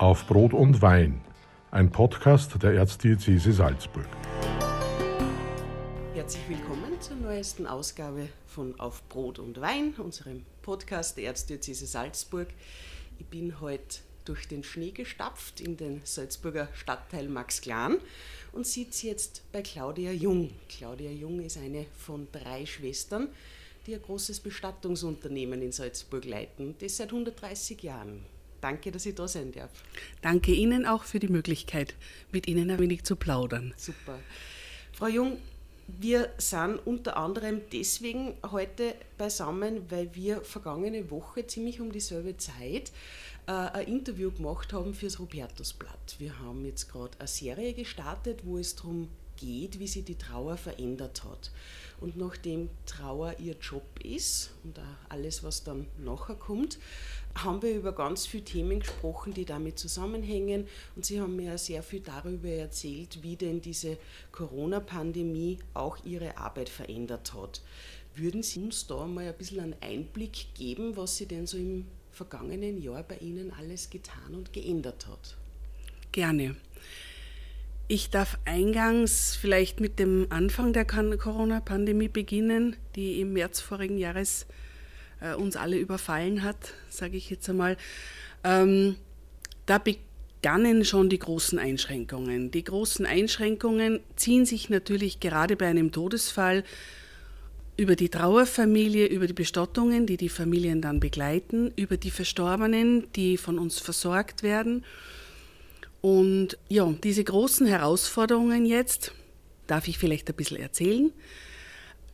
Auf 0.00 0.26
Brot 0.26 0.54
und 0.54 0.80
Wein, 0.80 1.20
ein 1.70 1.92
Podcast 1.92 2.62
der 2.62 2.72
Erzdiözese 2.72 3.52
Salzburg. 3.52 4.08
Herzlich 6.14 6.48
willkommen 6.48 6.98
zur 7.00 7.16
neuesten 7.16 7.66
Ausgabe 7.66 8.30
von 8.46 8.80
Auf 8.80 9.06
Brot 9.10 9.38
und 9.38 9.60
Wein, 9.60 9.92
unserem 9.98 10.46
Podcast 10.62 11.18
der 11.18 11.24
Erzdiözese 11.24 11.86
Salzburg. 11.86 12.48
Ich 13.18 13.26
bin 13.26 13.60
heute 13.60 13.98
durch 14.24 14.48
den 14.48 14.64
Schnee 14.64 14.92
gestapft 14.92 15.60
in 15.60 15.76
den 15.76 16.00
Salzburger 16.04 16.68
Stadtteil 16.72 17.28
Max 17.28 17.60
Klan 17.60 17.98
und 18.52 18.66
sitze 18.66 19.08
jetzt 19.08 19.42
bei 19.52 19.60
Claudia 19.60 20.12
Jung. 20.12 20.48
Claudia 20.70 21.10
Jung 21.10 21.40
ist 21.40 21.58
eine 21.58 21.84
von 21.94 22.26
drei 22.32 22.64
Schwestern, 22.64 23.28
die 23.86 23.94
ein 23.96 24.00
großes 24.00 24.40
Bestattungsunternehmen 24.40 25.60
in 25.60 25.72
Salzburg 25.72 26.24
leiten, 26.24 26.74
das 26.78 26.96
seit 26.96 27.08
130 27.08 27.82
Jahren. 27.82 28.24
Danke, 28.60 28.90
dass 28.90 29.06
ich 29.06 29.14
da 29.14 29.26
sein 29.26 29.52
darf. 29.52 29.70
Danke 30.22 30.52
Ihnen 30.52 30.86
auch 30.86 31.04
für 31.04 31.18
die 31.18 31.28
Möglichkeit, 31.28 31.94
mit 32.32 32.46
Ihnen 32.46 32.70
ein 32.70 32.78
wenig 32.78 33.04
zu 33.04 33.16
plaudern. 33.16 33.74
Super. 33.76 34.18
Frau 34.92 35.06
Jung, 35.06 35.38
wir 35.98 36.30
sind 36.38 36.76
unter 36.84 37.16
anderem 37.16 37.62
deswegen 37.72 38.34
heute 38.50 38.94
beisammen, 39.18 39.90
weil 39.90 40.14
wir 40.14 40.42
vergangene 40.42 41.10
Woche 41.10 41.46
ziemlich 41.46 41.80
um 41.80 41.90
dieselbe 41.90 42.36
Zeit 42.36 42.92
äh, 43.46 43.52
ein 43.52 43.86
Interview 43.86 44.30
gemacht 44.30 44.72
haben 44.72 44.94
fürs 44.94 45.18
Robertusblatt. 45.18 46.16
Wir 46.18 46.38
haben 46.38 46.64
jetzt 46.64 46.90
gerade 46.90 47.18
eine 47.18 47.28
Serie 47.28 47.72
gestartet, 47.72 48.40
wo 48.44 48.58
es 48.58 48.76
darum 48.76 49.08
geht, 49.40 49.78
wie 49.78 49.86
sich 49.86 50.04
die 50.04 50.18
Trauer 50.18 50.56
verändert 50.56 51.24
hat. 51.24 51.50
Und 52.00 52.16
nachdem 52.16 52.70
Trauer 52.86 53.34
ihr 53.38 53.56
Job 53.60 53.84
ist 54.02 54.50
und 54.64 54.78
auch 54.78 55.10
alles, 55.10 55.42
was 55.42 55.64
dann 55.64 55.86
nachher 55.98 56.34
kommt, 56.34 56.78
haben 57.34 57.62
wir 57.62 57.74
über 57.74 57.92
ganz 57.92 58.26
viele 58.26 58.44
Themen 58.44 58.80
gesprochen, 58.80 59.34
die 59.34 59.44
damit 59.44 59.78
zusammenhängen. 59.78 60.66
Und 60.96 61.04
Sie 61.04 61.20
haben 61.20 61.36
mir 61.36 61.58
sehr 61.58 61.82
viel 61.82 62.00
darüber 62.00 62.48
erzählt, 62.48 63.22
wie 63.22 63.36
denn 63.36 63.60
diese 63.60 63.98
Corona-Pandemie 64.32 65.58
auch 65.74 65.98
Ihre 66.04 66.38
Arbeit 66.38 66.68
verändert 66.68 67.34
hat. 67.34 67.62
Würden 68.14 68.42
Sie 68.42 68.60
uns 68.60 68.86
da 68.86 69.06
mal 69.06 69.28
ein 69.28 69.36
bisschen 69.36 69.60
einen 69.60 69.76
Einblick 69.80 70.54
geben, 70.54 70.96
was 70.96 71.16
Sie 71.16 71.26
denn 71.26 71.46
so 71.46 71.56
im 71.56 71.86
vergangenen 72.10 72.82
Jahr 72.82 73.02
bei 73.02 73.16
Ihnen 73.18 73.52
alles 73.52 73.90
getan 73.90 74.34
und 74.34 74.52
geändert 74.52 75.06
hat? 75.06 75.36
Gerne. 76.12 76.56
Ich 77.92 78.08
darf 78.08 78.38
eingangs 78.44 79.34
vielleicht 79.34 79.80
mit 79.80 79.98
dem 79.98 80.28
Anfang 80.30 80.72
der 80.72 80.84
Corona-Pandemie 80.84 82.06
beginnen, 82.06 82.76
die 82.94 83.20
im 83.20 83.32
März 83.32 83.60
vorigen 83.60 83.98
Jahres 83.98 84.46
äh, 85.20 85.34
uns 85.34 85.56
alle 85.56 85.76
überfallen 85.76 86.44
hat, 86.44 86.74
sage 86.88 87.16
ich 87.16 87.30
jetzt 87.30 87.50
einmal. 87.50 87.76
Ähm, 88.44 88.94
da 89.66 89.78
begannen 89.78 90.84
schon 90.84 91.08
die 91.08 91.18
großen 91.18 91.58
Einschränkungen. 91.58 92.52
Die 92.52 92.62
großen 92.62 93.06
Einschränkungen 93.06 93.98
ziehen 94.14 94.46
sich 94.46 94.70
natürlich 94.70 95.18
gerade 95.18 95.56
bei 95.56 95.66
einem 95.66 95.90
Todesfall 95.90 96.62
über 97.76 97.96
die 97.96 98.08
Trauerfamilie, 98.08 99.06
über 99.06 99.26
die 99.26 99.32
Bestattungen, 99.32 100.06
die 100.06 100.16
die 100.16 100.28
Familien 100.28 100.80
dann 100.80 101.00
begleiten, 101.00 101.72
über 101.74 101.96
die 101.96 102.12
Verstorbenen, 102.12 103.10
die 103.16 103.36
von 103.36 103.58
uns 103.58 103.80
versorgt 103.80 104.44
werden. 104.44 104.84
Und 106.00 106.56
ja, 106.68 106.92
diese 107.04 107.24
großen 107.24 107.66
Herausforderungen 107.66 108.64
jetzt 108.64 109.12
darf 109.66 109.86
ich 109.88 109.98
vielleicht 109.98 110.28
ein 110.28 110.36
bisschen 110.36 110.58
erzählen. 110.58 111.12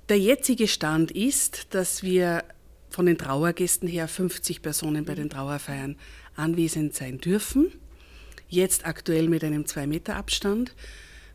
Der 0.08 0.18
jetzige 0.18 0.68
Stand 0.68 1.10
ist, 1.10 1.74
dass 1.74 2.02
wir 2.02 2.44
von 2.90 3.06
den 3.06 3.18
Trauergästen 3.18 3.88
her 3.88 4.08
50 4.08 4.62
Personen 4.62 5.04
bei 5.04 5.14
den 5.14 5.30
Trauerfeiern 5.30 5.96
anwesend 6.34 6.94
sein 6.94 7.18
dürfen. 7.18 7.72
Jetzt 8.48 8.86
aktuell 8.86 9.28
mit 9.28 9.42
einem 9.42 9.64
2-Meter-Abstand, 9.64 10.74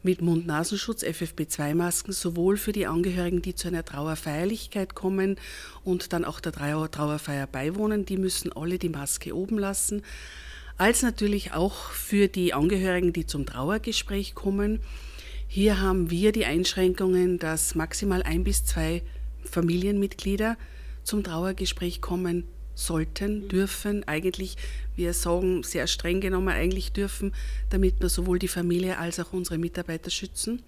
mit 0.03 0.21
Mund-Nasenschutz, 0.21 1.03
FFP2-Masken, 1.03 2.13
sowohl 2.13 2.57
für 2.57 2.71
die 2.71 2.87
Angehörigen, 2.87 3.41
die 3.41 3.53
zu 3.53 3.67
einer 3.67 3.85
Trauerfeierlichkeit 3.85 4.95
kommen 4.95 5.37
und 5.83 6.13
dann 6.13 6.25
auch 6.25 6.39
der 6.39 6.53
Trauerfeier 6.53 7.47
beiwohnen, 7.47 8.05
die 8.05 8.17
müssen 8.17 8.51
alle 8.53 8.79
die 8.79 8.89
Maske 8.89 9.35
oben 9.35 9.59
lassen, 9.59 10.03
als 10.81 11.03
natürlich 11.03 11.53
auch 11.53 11.91
für 11.91 12.27
die 12.27 12.55
Angehörigen, 12.55 13.13
die 13.13 13.27
zum 13.27 13.45
Trauergespräch 13.45 14.33
kommen. 14.33 14.79
Hier 15.47 15.79
haben 15.79 16.09
wir 16.09 16.31
die 16.31 16.45
Einschränkungen, 16.45 17.37
dass 17.37 17.75
maximal 17.75 18.23
ein 18.23 18.43
bis 18.43 18.65
zwei 18.65 19.03
Familienmitglieder 19.43 20.57
zum 21.03 21.23
Trauergespräch 21.23 22.01
kommen 22.01 22.45
sollten, 22.73 23.47
dürfen, 23.47 24.07
eigentlich, 24.07 24.57
wir 24.95 25.13
sagen 25.13 25.61
sehr 25.61 25.85
streng 25.85 26.19
genommen, 26.19 26.49
eigentlich 26.49 26.91
dürfen, 26.91 27.31
damit 27.69 28.01
wir 28.01 28.09
sowohl 28.09 28.39
die 28.39 28.47
Familie 28.47 28.97
als 28.97 29.19
auch 29.19 29.33
unsere 29.33 29.59
Mitarbeiter 29.59 30.09
schützen. 30.09 30.63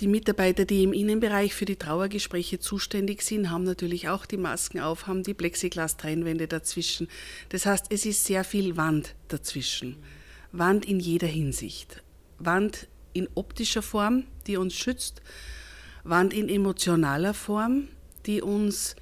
Die 0.00 0.08
Mitarbeiter, 0.08 0.64
die 0.64 0.82
im 0.82 0.94
Innenbereich 0.94 1.54
für 1.54 1.66
die 1.66 1.76
Trauergespräche 1.76 2.58
zuständig 2.58 3.20
sind, 3.20 3.50
haben 3.50 3.64
natürlich 3.64 4.08
auch 4.08 4.24
die 4.24 4.38
Masken 4.38 4.80
auf, 4.80 5.06
haben 5.06 5.22
die 5.22 5.34
Plexiglas-Trennwände 5.34 6.48
dazwischen. 6.48 7.06
Das 7.50 7.66
heißt, 7.66 7.86
es 7.90 8.06
ist 8.06 8.24
sehr 8.24 8.42
viel 8.44 8.78
Wand 8.78 9.14
dazwischen. 9.28 9.96
Wand 10.52 10.86
in 10.86 11.00
jeder 11.00 11.26
Hinsicht. 11.26 12.02
Wand 12.38 12.88
in 13.12 13.28
optischer 13.34 13.82
Form, 13.82 14.24
die 14.46 14.56
uns 14.56 14.74
schützt, 14.74 15.20
Wand 16.02 16.32
in 16.32 16.48
emotionaler 16.48 17.34
Form, 17.34 17.88
die 18.24 18.40
uns 18.40 18.96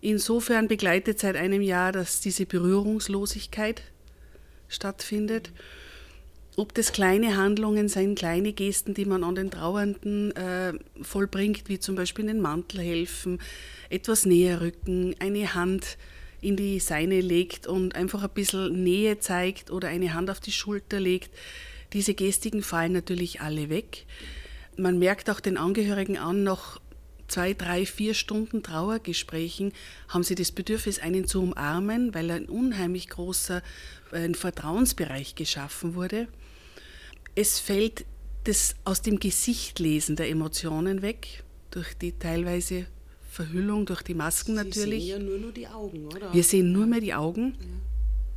insofern 0.00 0.68
begleitet 0.68 1.18
seit 1.18 1.34
einem 1.34 1.62
Jahr, 1.62 1.90
dass 1.90 2.20
diese 2.20 2.46
Berührungslosigkeit 2.46 3.82
stattfindet. 4.68 5.50
Ob 6.56 6.72
das 6.72 6.92
kleine 6.92 7.36
Handlungen 7.36 7.88
sind, 7.88 8.16
kleine 8.16 8.52
Gesten, 8.52 8.94
die 8.94 9.06
man 9.06 9.24
an 9.24 9.34
den 9.34 9.50
Trauernden 9.50 10.30
äh, 10.36 10.72
vollbringt, 11.02 11.68
wie 11.68 11.80
zum 11.80 11.96
Beispiel 11.96 12.26
den 12.26 12.40
Mantel 12.40 12.80
helfen, 12.80 13.40
etwas 13.90 14.24
näher 14.24 14.60
rücken, 14.60 15.16
eine 15.18 15.54
Hand 15.54 15.98
in 16.40 16.56
die 16.56 16.78
Seine 16.78 17.20
legt 17.20 17.66
und 17.66 17.96
einfach 17.96 18.22
ein 18.22 18.30
bisschen 18.30 18.84
Nähe 18.84 19.18
zeigt 19.18 19.72
oder 19.72 19.88
eine 19.88 20.14
Hand 20.14 20.30
auf 20.30 20.38
die 20.38 20.52
Schulter 20.52 21.00
legt. 21.00 21.30
Diese 21.92 22.14
Gestiken 22.14 22.62
fallen 22.62 22.92
natürlich 22.92 23.40
alle 23.40 23.68
weg. 23.68 24.06
Man 24.76 25.00
merkt 25.00 25.30
auch 25.30 25.40
den 25.40 25.56
Angehörigen 25.56 26.18
an, 26.18 26.44
noch 26.44 26.80
zwei, 27.26 27.54
drei, 27.54 27.84
vier 27.84 28.14
Stunden 28.14 28.62
Trauergesprächen 28.62 29.72
haben 30.08 30.22
sie 30.22 30.36
das 30.36 30.52
Bedürfnis, 30.52 31.00
einen 31.00 31.26
zu 31.26 31.42
umarmen, 31.42 32.14
weil 32.14 32.30
ein 32.30 32.46
unheimlich 32.46 33.08
großer 33.08 33.60
ein 34.12 34.36
Vertrauensbereich 34.36 35.34
geschaffen 35.34 35.96
wurde. 35.96 36.28
Es 37.34 37.58
fällt 37.58 38.04
das 38.44 38.74
aus 38.84 39.02
dem 39.02 39.18
Gesicht 39.18 39.78
lesen 39.78 40.16
der 40.16 40.28
Emotionen 40.28 41.02
weg, 41.02 41.42
durch 41.70 41.94
die 41.94 42.12
teilweise 42.12 42.86
Verhüllung, 43.30 43.86
durch 43.86 44.02
die 44.02 44.14
Masken 44.14 44.56
sie 44.56 44.64
natürlich. 44.64 45.04
Sie 45.04 45.10
sehen 45.10 45.20
ja 45.22 45.26
nur, 45.26 45.38
nur 45.38 45.52
die 45.52 45.66
Augen, 45.66 46.06
oder? 46.06 46.32
Wir 46.32 46.44
sehen 46.44 46.72
nur 46.72 46.86
mehr 46.86 47.00
die 47.00 47.14
Augen. 47.14 47.56
Ja. 47.58 47.66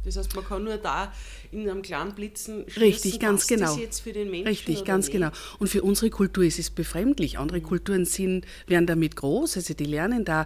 Das 0.08 0.16
heißt, 0.16 0.36
man 0.36 0.46
kann 0.46 0.64
nur 0.64 0.78
da 0.78 1.14
in 1.52 1.70
einem 1.70 1.82
kleinen 1.82 2.16
Blitzen 2.16 2.64
Richtig, 2.80 3.20
ganz 3.20 3.46
genau. 3.46 3.66
Das 3.66 3.78
jetzt 3.78 4.00
für 4.00 4.14
den 4.14 4.32
Menschen 4.32 4.48
Richtig, 4.48 4.86
ganz 4.86 5.08
nicht. 5.08 5.14
genau. 5.14 5.32
Und 5.60 5.68
für 5.68 5.84
unsere 5.84 6.10
Kultur 6.10 6.46
ist 6.46 6.60
es 6.60 6.70
befremdlich. 6.70 7.38
Andere 7.38 7.60
mhm. 7.60 7.64
Kulturen 7.64 8.06
sind, 8.06 8.46
werden 8.68 8.88
damit 8.88 9.18
groß, 9.18 9.58
also 9.58 9.74
die 9.74 9.84
lernen 9.84 10.24
da 10.24 10.46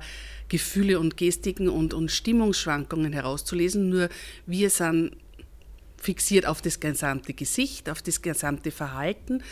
Gefühle 0.49 0.99
und 0.99 1.15
Gestiken 1.15 1.69
und, 1.69 1.93
und 1.93 2.11
Stimmungsschwankungen 2.11 3.13
herauszulesen. 3.13 3.89
Nur 3.89 4.09
wir 4.47 4.71
sind 4.71 5.11
fixiert 6.01 6.45
auf 6.45 6.61
das 6.61 6.79
gesamte 6.79 7.33
Gesicht, 7.33 7.89
auf 7.89 8.01
das 8.01 8.21
gesamte 8.21 8.71
Verhalten. 8.71 9.43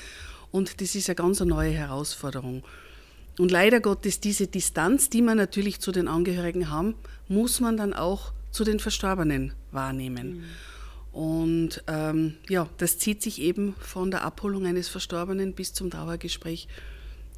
Und 0.52 0.82
das 0.82 0.96
ist 0.96 1.10
eine 1.10 1.16
ganz 1.16 1.40
neue 1.42 1.72
Herausforderung. 1.72 2.64
Und 3.38 3.52
leider 3.52 3.80
Gottes, 3.80 4.20
diese 4.20 4.48
Distanz, 4.48 5.10
die 5.10 5.22
man 5.22 5.38
natürlich 5.38 5.80
zu 5.80 5.92
den 5.92 6.08
Angehörigen 6.08 6.70
haben, 6.70 6.96
muss 7.28 7.60
man 7.60 7.78
dann 7.78 7.94
auch 7.94 8.34
zu 8.52 8.64
den 8.64 8.80
Verstorbenen 8.80 9.54
wahrnehmen. 9.72 10.40
Mhm. 10.40 10.44
Und 11.12 11.84
ähm, 11.88 12.36
ja, 12.50 12.68
das 12.78 12.98
zieht 12.98 13.22
sich 13.22 13.42
eben 13.42 13.76
von 13.80 14.12
der 14.12 14.24
Abholung 14.24 14.66
eines 14.66 14.90
Verstorbenen 14.90 15.54
bis 15.54 15.74
zum 15.74 15.90
Trauergespräch 15.90 16.68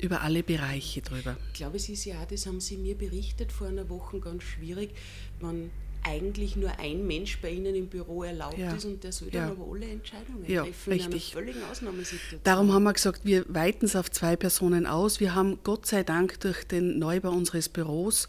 über 0.01 0.21
alle 0.21 0.43
Bereiche 0.43 1.01
drüber. 1.01 1.37
Ich 1.49 1.59
glaube, 1.59 1.77
es 1.77 1.87
ist 1.87 2.05
ja, 2.05 2.25
das 2.25 2.47
haben 2.47 2.59
Sie 2.59 2.77
mir 2.77 2.95
berichtet 2.95 3.51
vor 3.51 3.67
einer 3.67 3.87
Woche, 3.87 4.19
ganz 4.19 4.43
schwierig, 4.43 4.91
wenn 5.39 5.69
eigentlich 6.03 6.55
nur 6.55 6.71
ein 6.79 7.05
Mensch 7.05 7.39
bei 7.41 7.51
Ihnen 7.51 7.75
im 7.75 7.87
Büro 7.87 8.23
erlaubt 8.23 8.57
ja. 8.57 8.73
ist 8.73 8.85
und 8.85 9.03
der 9.03 9.11
soll 9.11 9.29
dann 9.29 9.51
aber 9.51 9.65
alle 9.71 9.85
Entscheidungen 9.85 10.43
ja, 10.47 10.63
treffen 10.63 10.93
richtig. 10.93 11.07
in 11.07 11.37
einer 11.39 11.45
völligen 11.45 11.71
Ausnahmesituation. 11.71 12.41
Darum 12.43 12.73
haben 12.73 12.83
wir 12.83 12.93
gesagt, 12.93 13.21
wir 13.23 13.45
weiten 13.47 13.85
es 13.85 13.95
auf 13.95 14.09
zwei 14.09 14.35
Personen 14.35 14.85
aus. 14.85 15.19
Wir 15.19 15.35
haben 15.35 15.59
Gott 15.63 15.85
sei 15.85 16.03
Dank 16.03 16.39
durch 16.39 16.63
den 16.63 16.99
Neubau 16.99 17.31
unseres 17.31 17.69
Büros, 17.69 18.27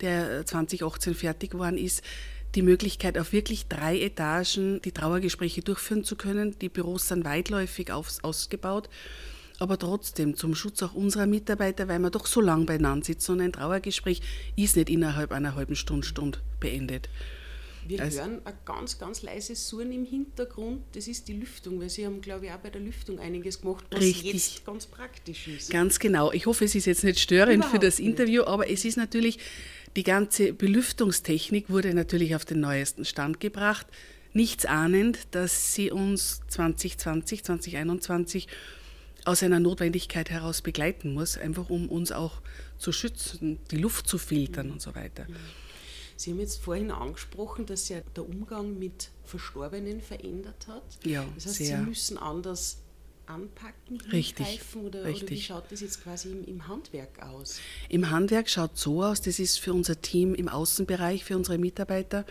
der 0.00 0.46
2018 0.46 1.14
fertig 1.14 1.50
geworden 1.50 1.78
ist, 1.78 2.02
die 2.54 2.62
Möglichkeit, 2.62 3.16
auf 3.16 3.32
wirklich 3.32 3.68
drei 3.68 4.00
Etagen 4.00 4.80
die 4.82 4.92
Trauergespräche 4.92 5.62
durchführen 5.62 6.04
zu 6.04 6.16
können. 6.16 6.58
Die 6.58 6.68
Büros 6.68 7.08
sind 7.08 7.24
weitläufig 7.24 7.92
aus, 7.92 8.22
ausgebaut, 8.24 8.88
aber 9.60 9.78
trotzdem 9.78 10.34
zum 10.34 10.54
Schutz 10.54 10.82
auch 10.82 10.94
unserer 10.94 11.26
Mitarbeiter, 11.26 11.86
weil 11.86 11.98
wir 12.00 12.10
doch 12.10 12.26
so 12.26 12.40
lange 12.40 12.64
beieinander 12.64 13.04
sitzen 13.04 13.32
und 13.32 13.40
ein 13.42 13.52
Trauergespräch 13.52 14.22
ist 14.56 14.76
nicht 14.76 14.88
innerhalb 14.88 15.32
einer 15.32 15.54
halben 15.54 15.76
Stunde, 15.76 16.06
Stunde 16.06 16.38
beendet. 16.58 17.08
Wir 17.86 18.00
also, 18.00 18.20
hören 18.20 18.40
ein 18.44 18.54
ganz, 18.64 18.98
ganz 18.98 19.22
leises 19.22 19.68
Surren 19.68 19.92
im 19.92 20.04
Hintergrund. 20.04 20.82
Das 20.92 21.08
ist 21.08 21.28
die 21.28 21.34
Lüftung, 21.34 21.80
weil 21.80 21.90
Sie 21.90 22.06
haben, 22.06 22.20
glaube 22.20 22.46
ich, 22.46 22.52
auch 22.52 22.58
bei 22.58 22.70
der 22.70 22.80
Lüftung 22.80 23.18
einiges 23.18 23.60
gemacht, 23.60 23.84
was 23.90 24.00
richtig. 24.00 24.32
jetzt 24.32 24.64
ganz 24.64 24.86
praktisch 24.86 25.48
ist. 25.48 25.70
Ganz 25.70 25.98
genau. 25.98 26.32
Ich 26.32 26.46
hoffe, 26.46 26.64
es 26.64 26.74
ist 26.74 26.86
jetzt 26.86 27.04
nicht 27.04 27.18
störend 27.18 27.56
Überhaupt 27.56 27.72
für 27.72 27.78
das 27.78 27.98
Interview, 27.98 28.44
aber 28.44 28.70
es 28.70 28.84
ist 28.84 28.96
natürlich, 28.96 29.38
die 29.96 30.04
ganze 30.04 30.52
Belüftungstechnik 30.52 31.68
wurde 31.68 31.92
natürlich 31.92 32.34
auf 32.34 32.44
den 32.44 32.60
neuesten 32.60 33.04
Stand 33.04 33.40
gebracht. 33.40 33.86
Nichts 34.32 34.64
ahnend, 34.64 35.18
dass 35.32 35.74
sie 35.74 35.90
uns 35.90 36.40
2020, 36.48 37.44
2021 37.44 38.46
aus 39.24 39.42
einer 39.42 39.60
Notwendigkeit 39.60 40.30
heraus 40.30 40.62
begleiten 40.62 41.14
muss, 41.14 41.36
einfach 41.36 41.70
um 41.70 41.88
uns 41.88 42.12
auch 42.12 42.40
zu 42.78 42.92
schützen, 42.92 43.58
die 43.70 43.76
Luft 43.76 44.08
zu 44.08 44.18
filtern 44.18 44.70
und 44.70 44.80
so 44.80 44.94
weiter. 44.94 45.26
Sie 46.16 46.32
haben 46.32 46.40
jetzt 46.40 46.62
vorhin 46.62 46.90
angesprochen, 46.90 47.64
dass 47.66 47.86
sich 47.86 47.98
der 48.14 48.28
Umgang 48.28 48.78
mit 48.78 49.10
Verstorbenen 49.24 50.00
verändert 50.02 50.66
hat. 50.66 50.82
Ja, 51.04 51.24
das 51.34 51.46
heißt, 51.46 51.54
sehr. 51.56 51.78
Sie 51.78 51.84
müssen 51.84 52.18
anders 52.18 52.78
anpacken, 53.26 54.00
richtig, 54.12 54.60
oder, 54.74 55.04
richtig. 55.04 55.22
oder 55.22 55.30
wie 55.30 55.40
schaut 55.40 55.72
das 55.72 55.80
jetzt 55.80 56.02
quasi 56.02 56.30
im, 56.30 56.44
im, 56.44 56.68
Handwerk 56.68 57.22
aus? 57.22 57.60
Im 57.88 58.10
Handwerk 58.10 58.50
schaut 58.50 58.76
so 58.76 59.04
aus, 59.04 59.20
das 59.20 59.38
ist 59.38 59.58
für 59.58 59.72
unser 59.72 60.00
Team 60.00 60.34
im 60.34 60.48
Außenbereich, 60.48 61.24
für 61.24 61.36
unsere 61.36 61.56
Mitarbeiter, 61.56 62.26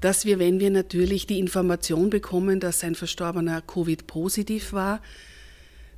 dass 0.00 0.24
wir, 0.24 0.38
wenn 0.38 0.60
wir 0.60 0.70
natürlich 0.70 1.26
die 1.26 1.38
Information 1.38 2.10
bekommen, 2.10 2.60
dass 2.60 2.84
ein 2.84 2.94
Verstorbener 2.94 3.62
Covid-positiv 3.62 4.72
war, 4.72 5.00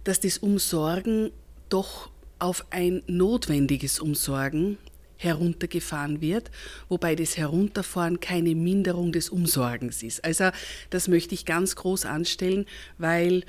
dass 0.06 0.20
das 0.20 0.38
Umsorgen 0.38 1.30
doch 1.68 2.10
auf 2.38 2.66
ein 2.70 3.02
notwendiges 3.06 3.98
Umsorgen 3.98 4.78
heruntergefahren 5.16 6.20
wird, 6.20 6.50
wobei 6.88 7.14
das 7.14 7.36
Herunterfahren 7.36 8.20
keine 8.20 8.54
Minderung 8.54 9.12
des 9.12 9.30
Umsorgens 9.30 10.02
ist. 10.02 10.24
Also 10.24 10.50
das 10.90 11.08
möchte 11.08 11.34
ich 11.34 11.46
ganz 11.46 11.74
groß 11.74 12.04
anstellen, 12.04 12.66
weil 12.98 13.44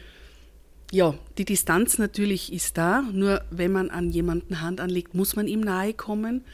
ja, 0.91 1.15
die 1.37 1.45
Distanz 1.45 1.97
natürlich 1.97 2.53
ist 2.53 2.77
da, 2.77 3.01
nur 3.01 3.43
wenn 3.51 3.73
man 3.73 3.89
an 3.89 4.09
jemanden 4.09 4.61
Hand 4.61 4.79
anlegt, 4.79 5.13
muss 5.13 5.35
man 5.35 5.47
ihm 5.47 5.59
nahe 5.59 5.93
kommen. 5.93 6.45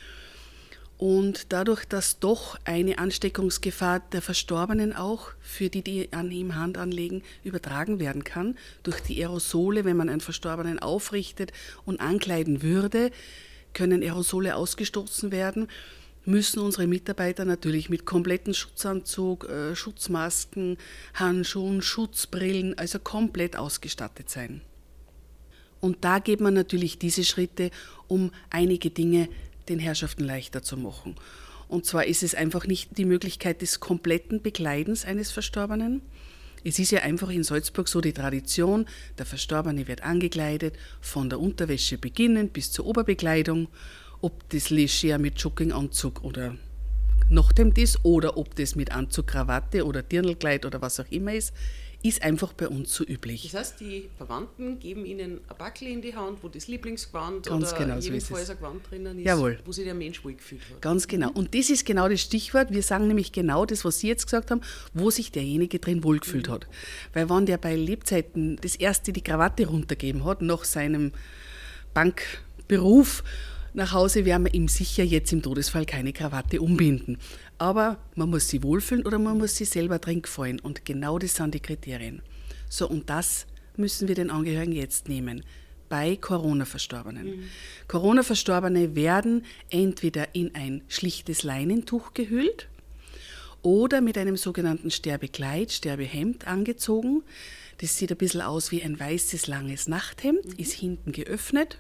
Und 0.98 1.51
dadurch, 1.51 1.86
dass 1.86 2.19
doch 2.19 2.57
eine 2.66 2.98
Ansteckungsgefahr 2.98 4.01
der 4.12 4.22
Verstorbenen 4.22 4.95
auch 4.95 5.31
für 5.42 5.69
die, 5.69 5.81
die 5.81 6.13
an 6.13 6.31
ihm 6.31 6.56
Hand 6.56 6.78
anlegen, 6.78 7.24
übertragen 7.44 8.00
werden 8.00 8.24
kann, 8.24 8.57
durch 8.84 9.01
die 9.01 9.19
Aerosole, 9.19 9.86
wenn 9.86 9.98
man 9.98 10.10
einen 10.10 10.22
Verstorbenen 10.22 10.80
aufrichtet 10.80 11.51
und 11.86 12.00
ankleiden 12.00 12.62
würde, 12.62 13.12
können 13.74 14.04
Aerosole 14.04 14.56
ausgestoßen 14.56 15.31
werden, 15.31 15.68
müssen 16.25 16.60
unsere 16.60 16.88
Mitarbeiter 16.88 17.44
natürlich 17.44 17.89
mit 17.89 18.06
kompletten 18.06 18.54
Schutzanzug, 18.54 19.50
äh, 19.50 19.75
Schutzmasken, 19.75 20.78
Handschuhen, 21.16 21.81
Schutzbrillen, 21.81 22.78
also 22.78 23.00
komplett 23.00 23.57
ausgestattet 23.57 24.30
sein. 24.30 24.62
Und 25.81 26.06
da 26.06 26.19
geht 26.19 26.39
man 26.39 26.54
natürlich 26.54 26.98
diese 26.98 27.25
Schritte, 27.25 27.72
um 28.07 28.31
einige 28.50 28.89
Dinge 28.89 29.28
den 29.69 29.80
Herrschaften 29.80 30.24
leichter 30.24 30.62
zu 30.62 30.77
machen. 30.77 31.15
Und 31.68 31.86
zwar 31.86 32.06
ist 32.06 32.24
es 32.24 32.36
einfach 32.36 32.68
nicht 32.68 32.98
die 32.98 33.06
Möglichkeit 33.06 33.62
des 33.62 33.80
kompletten 33.80 34.42
Begleitens 34.42 35.06
eines 35.06 35.31
Verstorbenen, 35.31 36.01
es 36.65 36.80
ist 36.80 36.92
ja 36.92 37.01
einfach 37.01 37.30
in 37.30 37.44
Salzburg 37.44 37.89
so 37.89 38.00
die 38.00 38.13
Tradition, 38.13 38.86
der 39.18 39.25
Verstorbene 39.25 39.88
wird 39.88 40.04
angekleidet, 40.04 40.75
von 41.01 41.30
der 41.30 41.39
Unterwäsche 41.39 41.98
beginnend 41.98 42.54
bis 42.54 42.71
zur 42.71 42.86
Oberbekleidung, 42.86 43.68
ob 44.21 44.48
das 44.50 44.69
leger 44.69 45.18
mit 45.18 45.38
Jogginganzug 45.39 46.24
oder 46.24 46.56
Nachthemd 47.30 47.77
ist 47.77 48.00
oder 48.04 48.38
ob 48.38 48.56
das 48.56 48.75
mit 48.75 48.94
Anzug, 48.94 49.27
Krawatte 49.27 49.86
oder 49.86 50.01
Dirndlkleid 50.01 50.65
oder 50.65 50.81
was 50.81 51.00
auch 51.00 51.10
immer 51.10 51.33
ist 51.33 51.54
ist 52.04 52.22
einfach 52.22 52.52
bei 52.52 52.68
uns 52.68 52.94
so 52.94 53.06
üblich. 53.06 53.50
Das 53.52 53.60
heißt, 53.60 53.80
die 53.80 54.10
Verwandten 54.18 54.78
geben 54.78 55.06
ihnen 55.06 55.40
ein 55.48 55.58
Backel 55.58 55.88
in 55.88 56.02
die 56.02 56.14
Hand, 56.14 56.44
wo 56.44 56.50
das 56.50 56.68
Lieblingsgewand 56.68 57.46
Ganz 57.48 57.72
oder 57.72 57.80
genau, 57.80 57.98
jedenfalls 57.98 58.48
so 58.48 58.52
ein 58.52 58.58
Gewand 58.58 58.92
drinnen 58.92 59.20
ist, 59.20 59.26
Jawohl. 59.26 59.60
wo 59.64 59.72
sich 59.72 59.86
der 59.86 59.94
Mensch 59.94 60.24
wohlgefühlt 60.24 60.62
hat. 60.70 60.82
Ganz 60.82 61.08
genau. 61.08 61.32
Und 61.32 61.56
das 61.56 61.70
ist 61.70 61.86
genau 61.86 62.10
das 62.10 62.20
Stichwort. 62.20 62.72
Wir 62.72 62.84
sagen 62.84 63.08
nämlich 63.08 63.32
genau 63.32 63.66
das, 63.66 63.86
was 63.86 64.00
Sie 64.00 64.10
jetzt 64.10 64.26
gesagt 64.26 64.52
haben, 64.52 64.60
wo 64.94 65.10
sich 65.12 65.32
derjenige 65.32 65.80
drin 65.80 66.04
wohlgefühlt 66.04 66.50
mhm. 66.50 66.52
hat. 66.52 66.68
Weil 67.14 67.30
wenn 67.30 67.46
der 67.46 67.58
bei 67.58 67.74
Lebzeiten 67.74 68.58
das 68.62 68.76
erste 68.76 69.14
die 69.14 69.24
Krawatte 69.24 69.66
runtergeben 69.66 70.26
hat, 70.26 70.42
nach 70.42 70.66
seinem 70.66 71.14
Bankberuf, 71.94 73.24
nach 73.74 73.92
Hause 73.92 74.25
werden 74.25 74.46
wir 74.46 74.54
ihm 74.54 74.68
sicher 74.68 75.04
jetzt 75.04 75.34
im 75.34 75.42
Todesfall 75.42 75.86
keine 75.86 76.14
Krawatte 76.14 76.62
umbinden. 76.62 77.18
Aber 77.58 77.98
man 78.16 78.30
muss 78.30 78.48
sie 78.48 78.62
wohlfühlen 78.62 79.06
oder 79.06 79.20
man 79.20 79.38
muss 79.38 79.56
sie 79.56 79.66
selber 79.66 80.00
drin 80.00 80.22
gefallen. 80.22 80.60
Und 80.60 80.86
genau 80.86 81.18
das 81.18 81.36
sind 81.36 81.54
die 81.54 81.60
Kriterien. 81.60 82.22
So, 82.70 82.88
und 82.88 83.10
das 83.10 83.48
müssen 83.75 84.08
wir 84.08 84.16
den 84.16 84.30
Angehörigen 84.30 84.74
jetzt 84.74 85.10
nehmen 85.10 85.44
bei 85.90 86.16
Corona-Verstorbenen. 86.16 87.25
Mhm. 87.25 87.44
Corona-Verstorbene 87.88 88.96
werden 88.96 89.46
entweder 89.70 90.34
in 90.34 90.56
ein 90.56 90.81
schlichtes 90.88 91.44
Leinentuch 91.44 92.14
gehüllt 92.14 92.68
oder 93.62 94.02
mit 94.02 94.18
einem 94.18 94.38
sogenannten 94.38 94.92
Sterbekleid, 94.92 95.72
Sterbehemd 95.72 96.48
angezogen. 96.48 97.24
Das 97.80 97.98
sieht 97.98 98.12
ein 98.12 98.18
bisschen 98.18 98.42
aus 98.42 98.72
wie 98.72 98.84
ein 98.84 99.00
weißes, 99.00 99.48
langes 99.48 99.88
Nachthemd, 99.88 100.46
mhm. 100.46 100.54
ist 100.58 100.74
hinten 100.74 101.12
geöffnet 101.12 101.80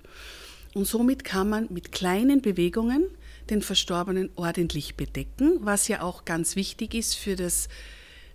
und 0.73 0.85
somit 0.85 1.23
kann 1.23 1.49
man 1.49 1.67
mit 1.71 1.91
kleinen 1.91 2.41
Bewegungen 2.41 3.05
den 3.49 3.61
Verstorbenen 3.61 4.29
ordentlich 4.35 4.95
bedecken, 4.95 5.57
was 5.61 5.87
ja 5.87 6.01
auch 6.01 6.25
ganz 6.25 6.55
wichtig 6.55 6.93
ist 6.93 7.15
für 7.15 7.35
das 7.35 7.67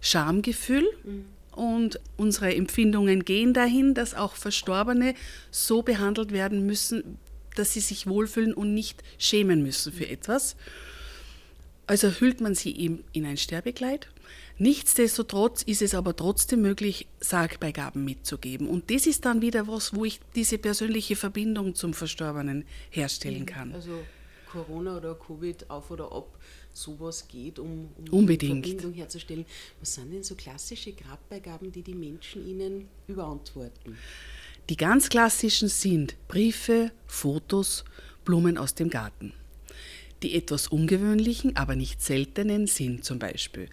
Schamgefühl. 0.01 0.87
Mhm. 1.05 1.25
Und 1.53 1.99
unsere 2.17 2.55
Empfindungen 2.55 3.25
gehen 3.25 3.53
dahin, 3.53 3.95
dass 3.95 4.15
auch 4.15 4.37
Verstorbene 4.37 5.15
so 5.51 5.83
behandelt 5.83 6.31
werden 6.31 6.67
müssen, 6.67 7.19
dass 7.57 7.73
sie 7.73 7.81
sich 7.81 8.07
wohlfühlen 8.07 8.55
und 8.55 8.75
nicht 8.75 9.03
schämen 9.19 9.63
müssen 9.63 9.93
für 9.93 10.09
etwas. 10.09 10.55
Also 11.89 12.09
hüllt 12.21 12.41
man 12.41 12.55
sie 12.55 12.71
ihm 12.71 13.03
in 13.13 13.27
ein 13.27 13.39
Sterbekleid. 13.39 14.09
Nichtsdestotrotz 14.59 15.63
ist 15.63 15.83
es 15.83 15.95
aber 15.95 16.17
trotzdem 16.17 16.63
möglich, 16.63 17.07
Sargbeigaben 17.21 18.05
mitzugeben. 18.05 18.69
Und 18.69 18.91
das 18.91 19.07
ist 19.07 19.25
dann 19.25 19.41
wieder 19.41 19.69
was, 19.69 19.95
wo 19.95 20.05
ich 20.05 20.21
diese 20.35 20.59
persönliche 20.59 21.15
Verbindung 21.15 21.77
zum 21.77 21.95
Verstorbenen 21.95 22.65
herstellen 22.91 23.47
kann. 23.47 23.73
Also 23.73 24.01
Corona 24.51 24.97
oder 24.97 25.15
Covid 25.15 25.71
auf 25.71 25.91
oder 25.93 26.11
ab, 26.11 26.39
sowas 26.73 27.29
geht, 27.29 27.61
um, 27.61 27.91
um 28.11 28.19
Unbedingt. 28.19 28.67
Verbindung 28.67 28.95
herzustellen. 28.95 29.47
Was 29.79 29.95
sind 29.95 30.13
denn 30.13 30.25
so 30.25 30.35
klassische 30.35 30.93
Grabbeigaben, 30.93 31.71
die 31.71 31.83
die 31.83 31.95
Menschen 31.95 32.47
Ihnen 32.47 32.89
überantworten? 33.07 33.97
Die 34.69 34.77
ganz 34.77 35.09
klassischen 35.09 35.69
sind 35.69 36.17
Briefe, 36.27 36.91
Fotos, 37.07 37.85
Blumen 38.25 38.59
aus 38.59 38.75
dem 38.75 38.91
Garten. 38.91 39.33
Die 40.23 40.35
etwas 40.35 40.67
ungewöhnlichen, 40.67 41.57
aber 41.57 41.77
nicht 41.77 42.03
seltenen 42.03 42.67
sind 42.67 43.05
zum 43.05 43.21
Beispiel 43.21 43.69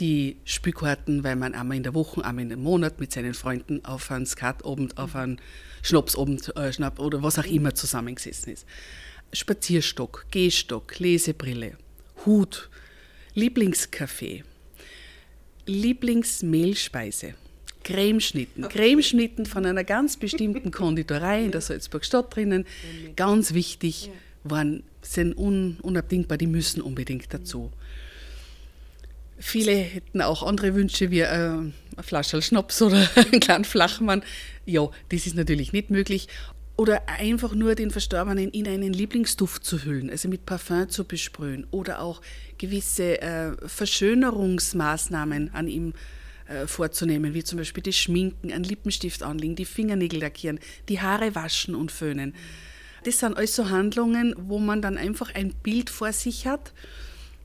die 0.00 0.36
Spielkarten, 0.44 1.24
weil 1.24 1.36
man 1.36 1.54
einmal 1.54 1.76
in 1.76 1.82
der 1.82 1.94
Woche, 1.94 2.24
einmal 2.24 2.42
in 2.42 2.50
den 2.50 2.62
Monat 2.62 3.00
mit 3.00 3.12
seinen 3.12 3.34
Freunden 3.34 3.84
auf 3.84 4.10
einen 4.10 4.26
Skatabend, 4.26 4.98
auf 4.98 5.16
einen 5.16 5.40
Schnapsabend 5.82 6.54
äh, 6.56 6.72
Schnapp 6.72 6.98
oder 6.98 7.22
was 7.22 7.38
auch 7.38 7.46
immer 7.46 7.74
zusammengesessen 7.74 8.52
ist. 8.52 8.66
Spazierstock, 9.32 10.26
Gehstock, 10.30 10.98
Lesebrille, 10.98 11.76
Hut, 12.24 12.68
Lieblingskaffee, 13.34 14.44
Lieblingsmehlspeise, 15.66 17.34
Cremeschnitten. 17.82 18.64
Okay. 18.64 18.78
Cremeschnitten 18.78 19.46
von 19.46 19.64
einer 19.64 19.84
ganz 19.84 20.16
bestimmten 20.16 20.70
Konditorei 20.70 21.44
in 21.44 21.52
der 21.52 21.60
Salzburg 21.60 22.04
Stadt 22.04 22.34
drinnen. 22.34 22.64
Ganz 23.14 23.54
wichtig, 23.54 24.10
waren, 24.50 24.82
sind 25.02 25.36
un, 25.36 25.78
unabdingbar, 25.82 26.38
die 26.38 26.46
müssen 26.46 26.80
unbedingt 26.80 27.32
dazu. 27.32 27.70
Viele 29.38 29.72
hätten 29.72 30.22
auch 30.22 30.42
andere 30.42 30.74
Wünsche 30.74 31.10
wie 31.10 31.20
äh, 31.20 31.26
eine 31.26 31.72
Flasche 32.00 32.40
Schnaps 32.40 32.80
oder 32.82 33.08
einen 33.16 33.40
kleinen 33.40 33.64
Flachmann. 33.64 34.22
Ja, 34.64 34.88
das 35.10 35.26
ist 35.26 35.36
natürlich 35.36 35.72
nicht 35.72 35.90
möglich. 35.90 36.28
Oder 36.76 37.08
einfach 37.08 37.54
nur 37.54 37.74
den 37.74 37.90
Verstorbenen 37.90 38.50
in 38.50 38.68
einen 38.68 38.92
Lieblingsduft 38.92 39.64
zu 39.64 39.84
hüllen, 39.84 40.10
also 40.10 40.28
mit 40.28 40.44
Parfum 40.44 40.88
zu 40.90 41.04
besprühen. 41.04 41.66
Oder 41.70 42.00
auch 42.00 42.20
gewisse 42.58 43.20
äh, 43.22 43.52
Verschönerungsmaßnahmen 43.66 45.54
an 45.54 45.68
ihm 45.68 45.94
äh, 46.48 46.66
vorzunehmen, 46.66 47.32
wie 47.34 47.44
zum 47.44 47.58
Beispiel 47.58 47.82
das 47.82 47.96
Schminken, 47.96 48.52
einen 48.52 48.64
Lippenstift 48.64 49.22
anlegen, 49.22 49.56
die 49.56 49.64
Fingernägel 49.64 50.20
lackieren, 50.20 50.60
die 50.88 51.00
Haare 51.00 51.34
waschen 51.34 51.74
und 51.74 51.90
föhnen. 51.90 52.34
Das 53.04 53.20
sind 53.20 53.36
alles 53.36 53.56
so 53.56 53.70
Handlungen, 53.70 54.34
wo 54.36 54.58
man 54.58 54.82
dann 54.82 54.98
einfach 54.98 55.34
ein 55.34 55.54
Bild 55.62 55.90
vor 55.90 56.12
sich 56.12 56.46
hat 56.46 56.72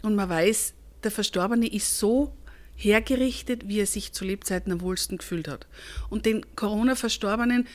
und 0.01 0.15
man 0.15 0.27
weiß, 0.27 0.73
der 1.03 1.11
Verstorbene 1.11 1.67
ist 1.71 1.97
so 1.99 2.33
hergerichtet, 2.75 3.67
wie 3.67 3.79
er 3.79 3.85
sich 3.85 4.11
zu 4.11 4.25
Lebzeiten 4.25 4.71
am 4.71 4.81
wohlsten 4.81 5.17
gefühlt 5.17 5.47
hat. 5.47 5.67
Und 6.09 6.25
den 6.25 6.55
Corona-Verstorbenen 6.55 7.67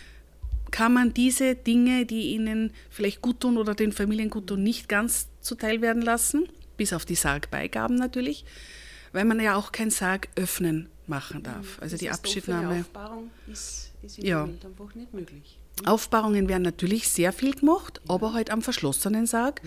kann 0.72 0.92
man 0.92 1.14
diese 1.14 1.54
Dinge, 1.54 2.06
die 2.06 2.32
ihnen 2.34 2.72
vielleicht 2.90 3.22
gut 3.22 3.40
tun 3.40 3.56
oder 3.56 3.74
den 3.74 3.92
Familien 3.92 4.30
gut 4.30 4.48
tun, 4.48 4.62
nicht 4.62 4.88
ganz 4.88 5.28
zuteil 5.40 5.80
werden 5.80 6.02
lassen. 6.02 6.48
bis 6.76 6.92
auf 6.92 7.06
die 7.06 7.14
Sargbeigaben 7.14 7.96
natürlich, 7.96 8.44
weil 9.12 9.24
man 9.24 9.40
ja 9.40 9.54
auch 9.56 9.72
kein 9.72 9.90
Sarg 9.90 10.28
öffnen 10.36 10.90
machen 11.06 11.42
darf. 11.42 11.78
Also 11.80 11.94
das 11.94 12.00
die 12.00 12.10
Abschiednahme. 12.10 12.80
Aufbahrung 12.80 13.30
ist, 13.50 13.92
ist 14.02 14.18
im 14.18 14.26
Ja. 14.26 14.40
Moment 14.40 14.62
einfach 14.66 14.94
nicht 14.94 15.14
möglich. 15.14 15.58
Aufbahrungen 15.86 16.48
werden 16.50 16.64
natürlich 16.64 17.08
sehr 17.08 17.32
viel 17.32 17.54
gemacht, 17.54 18.02
aber 18.08 18.34
halt 18.34 18.50
am 18.50 18.60
verschlossenen 18.60 19.26
Sarg. 19.26 19.62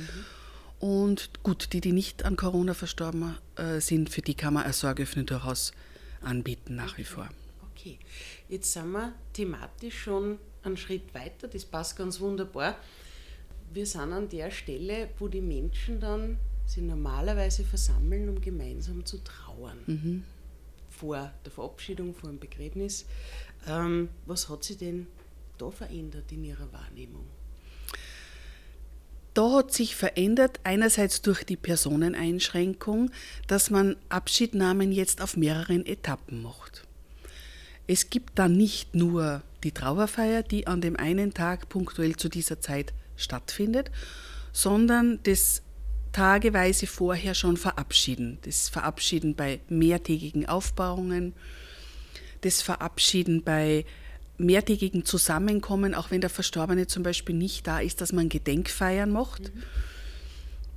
Und 0.79 1.43
gut, 1.43 1.74
die, 1.74 1.81
die 1.81 1.91
nicht 1.91 2.24
an 2.24 2.38
Corona 2.38 2.74
verstorben 2.74 3.36
äh, 3.57 3.81
sind, 3.81 4.09
für 4.09 4.21
die 4.21 4.33
kann 4.33 4.53
man 4.53 4.63
eine 4.63 4.74
Sargöffnung 4.74 5.25
durchaus 5.25 5.74
anbieten 6.21 6.75
nach 6.75 6.98
wie 6.98 7.03
vor. 7.03 7.29
Okay, 7.71 8.00
jetzt 8.48 8.71
sind 8.74 8.91
wir 8.91 9.13
thematisch 9.33 10.03
schon 10.03 10.38
einen 10.63 10.77
Schritt 10.77 11.13
weiter, 11.13 11.48
das 11.48 11.65
passt 11.65 11.98
ganz 11.98 12.19
wunderbar. 12.19 12.77
Wir 13.74 13.86
sind 13.86 14.13
an 14.13 14.29
der 14.29 14.51
Stelle, 14.51 15.09
wo 15.19 15.27
die 15.27 15.41
Menschen 15.41 16.00
dann 16.00 16.38
sich 16.65 16.83
normalerweise 16.83 17.63
versammeln, 17.63 18.29
um 18.29 18.41
gemeinsam 18.41 19.05
zu 19.05 19.24
trauern. 19.24 20.24
Vor 20.89 21.31
der 21.45 21.51
Verabschiedung, 21.51 22.13
vor 22.13 22.29
dem 22.29 22.39
Begräbnis. 22.39 23.05
Ähm, 23.67 24.09
was 24.25 24.50
hat 24.50 24.63
sich 24.63 24.77
denn 24.77 25.07
da 25.57 25.69
verändert 25.71 26.31
in 26.31 26.43
Ihrer 26.43 26.71
Wahrnehmung? 26.71 27.25
Da 29.33 29.51
hat 29.51 29.71
sich 29.74 29.95
verändert, 29.95 30.59
einerseits 30.63 31.21
durch 31.21 31.43
die 31.43 31.55
Personeneinschränkung, 31.55 33.12
dass 33.48 33.69
man 33.69 33.95
Abschiednahmen 34.09 34.91
jetzt 34.91 35.21
auf 35.21 35.38
mehreren 35.38 35.86
Etappen 35.86 36.41
macht. 36.41 36.88
Es 37.88 38.09
gibt 38.09 38.38
dann 38.38 38.53
nicht 38.53 38.95
nur 38.95 39.41
die 39.63 39.71
Trauerfeier, 39.71 40.43
die 40.43 40.67
an 40.67 40.81
dem 40.81 40.95
einen 40.95 41.33
Tag 41.33 41.69
punktuell 41.69 42.15
zu 42.15 42.29
dieser 42.29 42.59
Zeit 42.59 42.93
stattfindet, 43.15 43.91
sondern 44.51 45.19
das 45.24 45.62
tageweise 46.12 46.88
vorher 46.88 47.36
schon 47.36 47.57
verabschieden. 47.57 48.39
Das 48.43 48.69
Verabschieden 48.69 49.36
bei 49.36 49.59
mehrtägigen 49.69 50.48
Aufbauungen, 50.48 51.33
das 52.41 52.62
Verabschieden 52.62 53.43
bei 53.43 53.86
mehrtägigen 54.39 55.05
Zusammenkommen, 55.05 55.93
auch 55.93 56.12
wenn 56.12 56.22
der 56.22 56.29
Verstorbene 56.29 56.88
zum 56.88 57.03
Beispiel 57.03 57.36
nicht 57.36 57.67
da 57.67 57.79
ist, 57.79 58.01
dass 58.01 58.13
man 58.13 58.29
Gedenkfeiern 58.29 59.12
macht. 59.12 59.51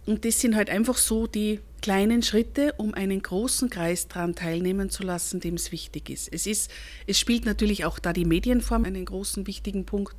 Und 0.04 0.24
das 0.24 0.40
sind 0.40 0.56
halt 0.56 0.68
einfach 0.68 0.96
so 0.96 1.26
die 1.26 1.60
kleinen 1.80 2.22
Schritte, 2.22 2.74
um 2.76 2.94
einen 2.94 3.22
großen 3.22 3.70
Kreis 3.70 4.08
daran 4.08 4.34
teilnehmen 4.34 4.90
zu 4.90 5.02
lassen, 5.02 5.40
dem 5.40 5.54
es 5.54 5.70
wichtig 5.72 6.10
ist. 6.10 6.32
Es, 6.32 6.46
ist. 6.46 6.70
es 7.06 7.18
spielt 7.18 7.44
natürlich 7.44 7.84
auch 7.84 7.98
da 7.98 8.12
die 8.12 8.24
Medienform 8.24 8.84
einen 8.84 9.04
großen 9.04 9.46
wichtigen 9.46 9.84
Punkt, 9.84 10.16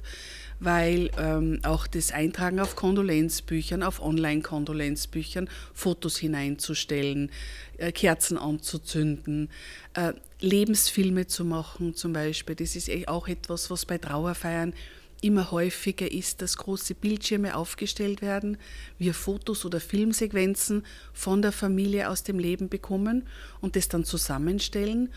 weil 0.59 1.09
ähm, 1.17 1.59
auch 1.63 1.87
das 1.87 2.11
Eintragen 2.11 2.59
auf 2.59 2.75
Kondolenzbüchern, 2.75 3.83
auf 3.83 4.01
Online-Kondolenzbüchern, 4.01 5.49
Fotos 5.73 6.17
hineinzustellen, 6.17 7.31
äh, 7.77 7.91
Kerzen 7.91 8.37
anzuzünden, 8.37 9.49
äh, 9.95 10.13
Lebensfilme 10.43 11.25
zu 11.25 11.45
machen 11.45 11.95
zum 11.95 12.11
Beispiel. 12.11 12.55
Das 12.55 12.75
ist 12.75 12.89
eh 12.89 13.07
auch 13.07 13.29
etwas, 13.29 13.69
was 13.71 13.85
bei 13.85 13.97
Trauerfeiern 13.97 14.73
immer 15.21 15.51
häufiger 15.51 16.11
ist, 16.11 16.41
dass 16.41 16.57
große 16.57 16.95
Bildschirme 16.95 17.55
aufgestellt 17.55 18.21
werden, 18.21 18.57
wir 18.97 19.13
Fotos 19.13 19.63
oder 19.63 19.79
Filmsequenzen 19.79 20.85
von 21.13 21.41
der 21.41 21.53
Familie 21.53 22.09
aus 22.09 22.23
dem 22.23 22.39
Leben 22.39 22.67
bekommen 22.67 23.23
und 23.61 23.77
das 23.77 23.87
dann 23.87 24.03
zusammenstellen. 24.03 25.13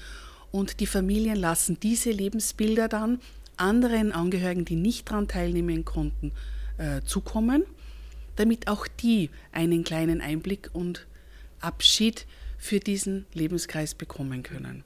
Und 0.53 0.79
die 0.79 0.87
Familien 0.87 1.35
lassen 1.37 1.81
diese 1.81 2.13
Lebensbilder 2.13 2.87
dann 2.87 3.19
anderen 3.57 4.13
Angehörigen, 4.13 4.65
die 4.65 4.77
nicht 4.77 5.11
daran 5.11 5.27
teilnehmen 5.27 5.85
konnten, 5.85 6.31
äh, 6.79 7.01
zukommen, 7.03 7.65
damit 8.37 8.69
auch 8.69 8.87
die 8.87 9.31
einen 9.51 9.83
kleinen 9.83 10.21
Einblick 10.21 10.71
und 10.73 11.05
Abschied 11.59 12.27
für 12.59 12.79
diesen 12.79 13.27
Lebenskreis 13.35 13.97
bekommen 13.97 14.45
können. 14.45 14.85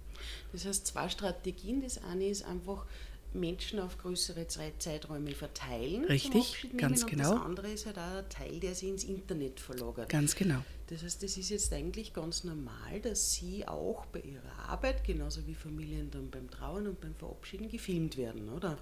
Das 0.52 0.64
heißt, 0.64 0.86
zwei 0.86 1.08
Strategien. 1.08 1.82
Das 1.82 2.02
eine 2.02 2.26
ist 2.26 2.44
einfach 2.44 2.86
Menschen 3.32 3.78
auf 3.78 3.96
größere 3.98 4.48
Zei- 4.48 4.72
Zeiträume 4.78 5.30
verteilen. 5.32 6.04
Richtig, 6.04 6.66
ganz 6.76 7.06
genau. 7.06 7.30
Und 7.30 7.36
das 7.38 7.44
andere 7.46 7.70
ist 7.70 7.86
halt 7.86 7.98
auch 7.98 8.18
ein 8.18 8.28
Teil, 8.28 8.58
der 8.58 8.74
sich 8.74 8.88
ins 8.88 9.04
Internet 9.04 9.60
verlagert. 9.60 10.08
Ganz 10.08 10.34
genau. 10.34 10.64
Das 10.88 11.04
heißt, 11.04 11.22
das 11.22 11.36
ist 11.36 11.50
jetzt 11.50 11.72
eigentlich 11.72 12.12
ganz 12.12 12.42
normal, 12.42 12.98
dass 13.00 13.34
Sie 13.34 13.66
auch 13.68 14.06
bei 14.06 14.18
Ihrer 14.18 14.68
Arbeit, 14.68 15.04
genauso 15.04 15.46
wie 15.46 15.54
Familien 15.54 16.10
dann 16.10 16.28
beim 16.30 16.50
Trauern 16.50 16.88
und 16.88 17.00
beim 17.00 17.14
Verabschieden, 17.14 17.68
gefilmt 17.68 18.16
werden, 18.16 18.48
oder? 18.48 18.76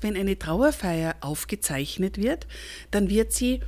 Wenn 0.00 0.16
eine 0.16 0.36
Trauerfeier 0.36 1.14
aufgezeichnet 1.20 2.18
wird, 2.18 2.48
dann 2.90 3.08
wird 3.08 3.32
sie 3.32 3.60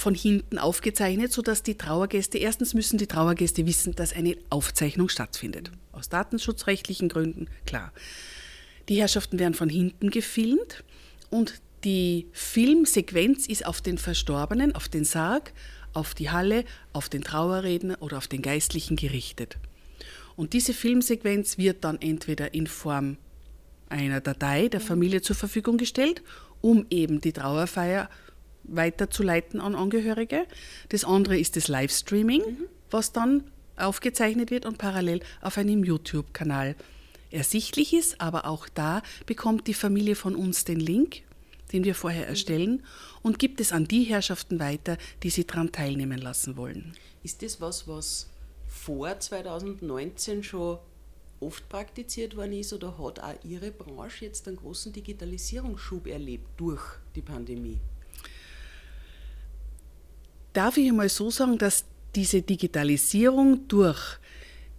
von 0.00 0.14
hinten 0.14 0.58
aufgezeichnet, 0.58 1.30
sodass 1.30 1.62
die 1.62 1.76
Trauergäste, 1.76 2.38
erstens 2.38 2.74
müssen 2.74 2.98
die 2.98 3.06
Trauergäste 3.06 3.66
wissen, 3.66 3.94
dass 3.94 4.14
eine 4.14 4.36
Aufzeichnung 4.48 5.08
stattfindet. 5.08 5.70
Aus 5.92 6.08
datenschutzrechtlichen 6.08 7.08
Gründen, 7.08 7.48
klar. 7.66 7.92
Die 8.88 8.96
Herrschaften 8.96 9.38
werden 9.38 9.54
von 9.54 9.68
hinten 9.68 10.10
gefilmt 10.10 10.82
und 11.28 11.60
die 11.84 12.26
Filmsequenz 12.32 13.46
ist 13.46 13.66
auf 13.66 13.80
den 13.80 13.98
Verstorbenen, 13.98 14.74
auf 14.74 14.88
den 14.88 15.04
Sarg, 15.04 15.52
auf 15.92 16.14
die 16.14 16.30
Halle, 16.30 16.64
auf 16.92 17.08
den 17.08 17.22
Trauerredner 17.22 17.98
oder 18.00 18.16
auf 18.16 18.26
den 18.26 18.42
Geistlichen 18.42 18.96
gerichtet. 18.96 19.58
Und 20.34 20.54
diese 20.54 20.72
Filmsequenz 20.72 21.58
wird 21.58 21.84
dann 21.84 22.00
entweder 22.00 22.54
in 22.54 22.66
Form 22.66 23.18
einer 23.90 24.20
Datei 24.20 24.68
der 24.68 24.80
Familie 24.80 25.20
zur 25.20 25.36
Verfügung 25.36 25.76
gestellt, 25.76 26.22
um 26.62 26.86
eben 26.90 27.20
die 27.20 27.32
Trauerfeier 27.32 28.08
weiterzuleiten 28.70 29.60
an 29.60 29.74
Angehörige. 29.74 30.46
Das 30.88 31.04
andere 31.04 31.38
ist 31.38 31.56
das 31.56 31.68
Livestreaming, 31.68 32.42
was 32.90 33.12
dann 33.12 33.44
aufgezeichnet 33.76 34.50
wird 34.50 34.66
und 34.66 34.78
parallel 34.78 35.20
auf 35.40 35.58
einem 35.58 35.84
YouTube-Kanal 35.84 36.76
ersichtlich 37.30 37.94
ist. 37.94 38.20
Aber 38.20 38.46
auch 38.46 38.68
da 38.68 39.02
bekommt 39.26 39.66
die 39.66 39.74
Familie 39.74 40.14
von 40.14 40.34
uns 40.34 40.64
den 40.64 40.80
Link, 40.80 41.22
den 41.72 41.84
wir 41.84 41.94
vorher 41.94 42.26
erstellen, 42.26 42.82
und 43.22 43.38
gibt 43.38 43.60
es 43.60 43.72
an 43.72 43.86
die 43.86 44.04
Herrschaften 44.04 44.58
weiter, 44.58 44.96
die 45.22 45.30
sie 45.30 45.46
daran 45.46 45.72
teilnehmen 45.72 46.18
lassen 46.18 46.56
wollen. 46.56 46.94
Ist 47.22 47.42
das 47.42 47.60
was, 47.60 47.86
was 47.86 48.30
vor 48.66 49.18
2019 49.18 50.42
schon 50.42 50.78
oft 51.40 51.68
praktiziert 51.68 52.36
worden 52.36 52.52
ist 52.52 52.72
oder 52.72 52.98
hat 52.98 53.20
auch 53.20 53.44
Ihre 53.44 53.70
Branche 53.70 54.26
jetzt 54.26 54.46
einen 54.46 54.56
großen 54.56 54.92
Digitalisierungsschub 54.92 56.06
erlebt 56.06 56.48
durch 56.56 56.82
die 57.14 57.22
Pandemie? 57.22 57.78
Darf 60.52 60.76
ich 60.76 60.88
einmal 60.88 61.08
so 61.08 61.30
sagen, 61.30 61.58
dass 61.58 61.84
diese 62.14 62.42
Digitalisierung 62.42 63.68
durch 63.68 64.18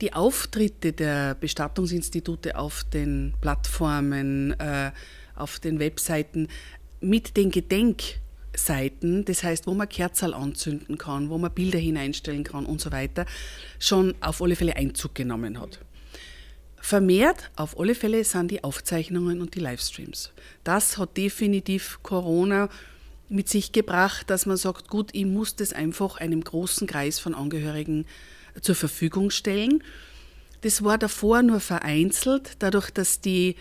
die 0.02 0.14
Auftritte 0.14 0.92
der 0.94 1.36
Bestattungsinstitute 1.36 2.58
auf 2.58 2.84
den 2.84 3.34
Plattformen, 3.40 4.60
äh, 4.60 4.92
auf 5.36 5.60
den 5.60 5.80
Webseiten 5.80 6.48
mit 7.00 7.38
den 7.38 7.52
Gedenkseiten, 7.52 9.24
das 9.26 9.44
heißt, 9.44 9.68
wo 9.68 9.74
man 9.74 9.88
Kerzal 9.88 10.34
anzünden 10.34 10.98
kann, 10.98 11.30
wo 11.30 11.38
man 11.38 11.54
Bilder 11.54 11.80
hineinstellen 11.80 12.44
kann 12.44 12.66
und 12.66 12.82
so 12.82 12.92
weiter, 12.92 13.26
schon 13.80 14.16
auf 14.22 14.42
alle 14.42 14.56
Fälle 14.56 14.76
Einzug 14.76 15.16
genommen 15.16 15.60
hat. 15.60 15.80
Vermehrt 16.82 17.52
auf 17.56 17.80
alle 17.80 17.94
Fälle 17.94 18.24
sind 18.24 18.50
die 18.50 18.64
Aufzeichnungen 18.64 19.40
und 19.40 19.54
die 19.54 19.60
Livestreams. 19.60 20.32
Das 20.64 20.98
hat 20.98 21.16
definitiv 21.16 22.00
Corona 22.02 22.70
mit 23.32 23.50
sich 23.50 23.72
gebracht, 23.72 24.30
dass 24.30 24.46
man 24.46 24.58
sagt, 24.58 24.90
gut, 24.90 25.10
ich 25.14 25.26
muss 25.26 25.56
das 25.56 25.74
einfach 25.74 26.18
einem 26.18 26.44
großen 26.44 26.86
Kreis 26.86 27.18
von 27.18 27.34
Angehörigen 27.34 28.06
zur 28.62 28.76
Verfügung 28.76 29.32
stellen. 29.32 29.84
Das 30.62 30.84
war 30.84 30.98
davor 30.98 31.42
nur 31.42 31.60
vereinzelt, 31.60 32.58
dadurch, 32.60 32.92
dass 32.92 33.22
die 33.22 33.56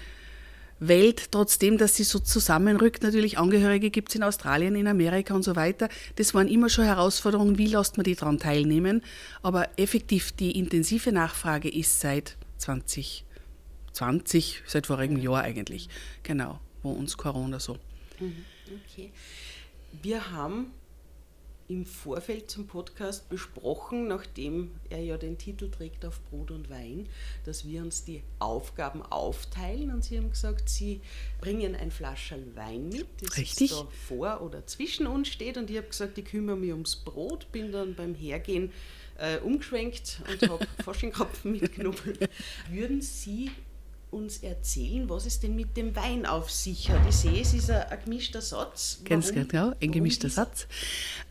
Welt, 0.81 1.31
trotzdem, 1.31 1.79
dass 1.79 1.95
sie 1.95 2.05
so 2.05 2.19
zusammenrückt, 2.19 3.03
natürlich 3.03 3.39
Angehörige 3.39 3.91
gibt 3.91 4.09
es 4.09 4.17
in 4.17 4.23
Australien, 4.23 4.75
in 4.75 4.87
Amerika 4.87 5.35
und 5.35 5.43
so 5.43 5.55
weiter. 5.55 5.89
Das 6.17 6.35
waren 6.35 6.49
immer 6.49 6.69
schon 6.69 6.87
Herausforderungen, 6.87 7.59
wie 7.59 7.67
lässt 7.67 7.97
man 7.97 8.05
die 8.05 8.17
daran 8.17 8.39
teilnehmen. 8.39 9.03
Aber 9.43 9.69
effektiv 9.79 10.33
die 10.33 10.59
intensive 10.59 11.13
Nachfrage 11.13 11.69
ist 11.69 12.01
seit 12.01 12.37
2020, 12.59 14.63
seit 14.67 14.87
vorigem 14.87 15.19
Jahr 15.19 15.43
eigentlich, 15.43 15.89
genau, 16.23 16.61
wo 16.83 16.93
uns 16.93 17.17
Corona 17.17 17.61
so. 17.61 17.79
Okay. 18.17 19.13
Wir 19.93 20.31
haben 20.33 20.73
im 21.71 21.87
Vorfeld 21.87 22.51
zum 22.51 22.67
Podcast 22.67 23.29
besprochen, 23.29 24.09
nachdem 24.09 24.73
er 24.91 25.05
ja 25.05 25.17
den 25.17 25.39
Titel 25.39 25.71
trägt 25.71 26.05
auf 26.05 26.21
Brot 26.25 26.51
und 26.51 26.69
Wein, 26.69 27.09
dass 27.45 27.65
wir 27.65 27.81
uns 27.83 28.05
die 28.05 28.23
Aufgaben 28.41 29.03
aufteilen 29.03 29.93
und 29.93 30.03
Sie 30.03 30.19
haben 30.19 30.31
gesagt, 30.31 30.69
Sie 30.69 31.01
bringen 31.41 31.77
ein 31.77 31.93
Flascherl 31.93 32.45
Wein 32.57 32.89
mit, 32.89 33.07
das 33.23 33.37
Richtig. 33.37 33.71
da 33.71 33.87
vor 34.09 34.43
oder 34.43 34.67
zwischen 34.67 35.07
uns 35.07 35.29
steht 35.29 35.57
und 35.57 35.71
ich 35.71 35.77
habe 35.77 35.87
gesagt, 35.87 36.19
ich 36.19 36.25
kümmere 36.25 36.57
mich 36.57 36.73
ums 36.73 36.97
Brot, 36.97 37.51
bin 37.53 37.71
dann 37.71 37.95
beim 37.95 38.17
Hergehen 38.17 38.73
äh, 39.19 39.39
umgeschwenkt 39.39 40.23
und 40.29 40.51
habe 40.51 40.67
Faschingkopfen 40.85 41.53
mitgenommen. 41.53 42.19
Würden 42.69 43.01
Sie 43.01 43.53
uns 44.11 44.39
erzählen, 44.39 45.09
was 45.09 45.27
es 45.27 45.41
denn 45.41 45.55
mit 45.55 45.77
dem 45.77 45.95
Wein 45.95 46.27
auf 46.27 46.51
sich 46.51 46.91
hat? 46.91 47.01
Ich 47.09 47.17
sehe, 47.17 47.41
es 47.41 47.55
ist 47.55 47.71
ein, 47.71 47.83
ein 47.83 47.99
gemischter 48.05 48.41
Satz. 48.41 49.01
Ganz 49.05 49.33
genau, 49.33 49.73
ein 49.81 49.93
gemischter 49.93 50.29
Satz. 50.29 50.67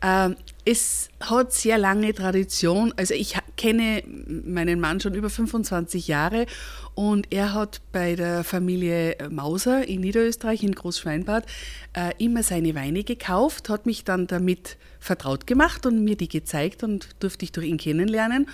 Ähm, 0.02 0.36
es 0.64 1.08
hat 1.20 1.52
sehr 1.52 1.78
lange 1.78 2.14
Tradition. 2.14 2.92
Also 2.96 3.14
ich 3.14 3.36
kenne 3.56 4.02
meinen 4.06 4.80
Mann 4.80 5.00
schon 5.00 5.14
über 5.14 5.30
25 5.30 6.08
Jahre 6.08 6.46
und 6.94 7.26
er 7.30 7.52
hat 7.54 7.80
bei 7.92 8.16
der 8.16 8.44
Familie 8.44 9.16
Mauser 9.30 9.86
in 9.86 10.00
Niederösterreich, 10.00 10.62
in 10.62 10.74
Großschweinbad, 10.74 11.44
äh, 11.92 12.12
immer 12.18 12.42
seine 12.42 12.74
Weine 12.74 13.04
gekauft, 13.04 13.68
hat 13.68 13.86
mich 13.86 14.04
dann 14.04 14.26
damit 14.26 14.78
vertraut 14.98 15.46
gemacht 15.46 15.86
und 15.86 16.04
mir 16.04 16.16
die 16.16 16.28
gezeigt 16.28 16.82
und 16.82 17.08
durfte 17.20 17.44
ich 17.44 17.52
durch 17.52 17.66
ihn 17.66 17.78
kennenlernen. 17.78 18.48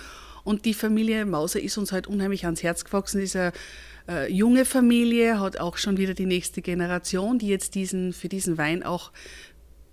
Und 0.47 0.63
die 0.63 0.73
Familie 0.73 1.25
Mauser 1.25 1.59
ist 1.59 1.77
uns 1.77 1.91
halt 1.91 2.07
unheimlich 2.07 2.45
ans 2.45 2.63
Herz 2.63 2.85
gewachsen. 2.85 3.21
Ist 3.21 3.35
eine 3.35 3.51
äh, 4.07 4.31
junge 4.31 4.65
Familie, 4.65 5.39
hat 5.39 5.59
auch 5.59 5.77
schon 5.77 5.97
wieder 5.97 6.13
die 6.13 6.25
nächste 6.25 6.61
Generation, 6.61 7.39
die 7.39 7.47
jetzt 7.47 7.75
diesen, 7.75 8.13
für 8.13 8.29
diesen 8.29 8.57
Wein 8.57 8.83
auch 8.83 9.11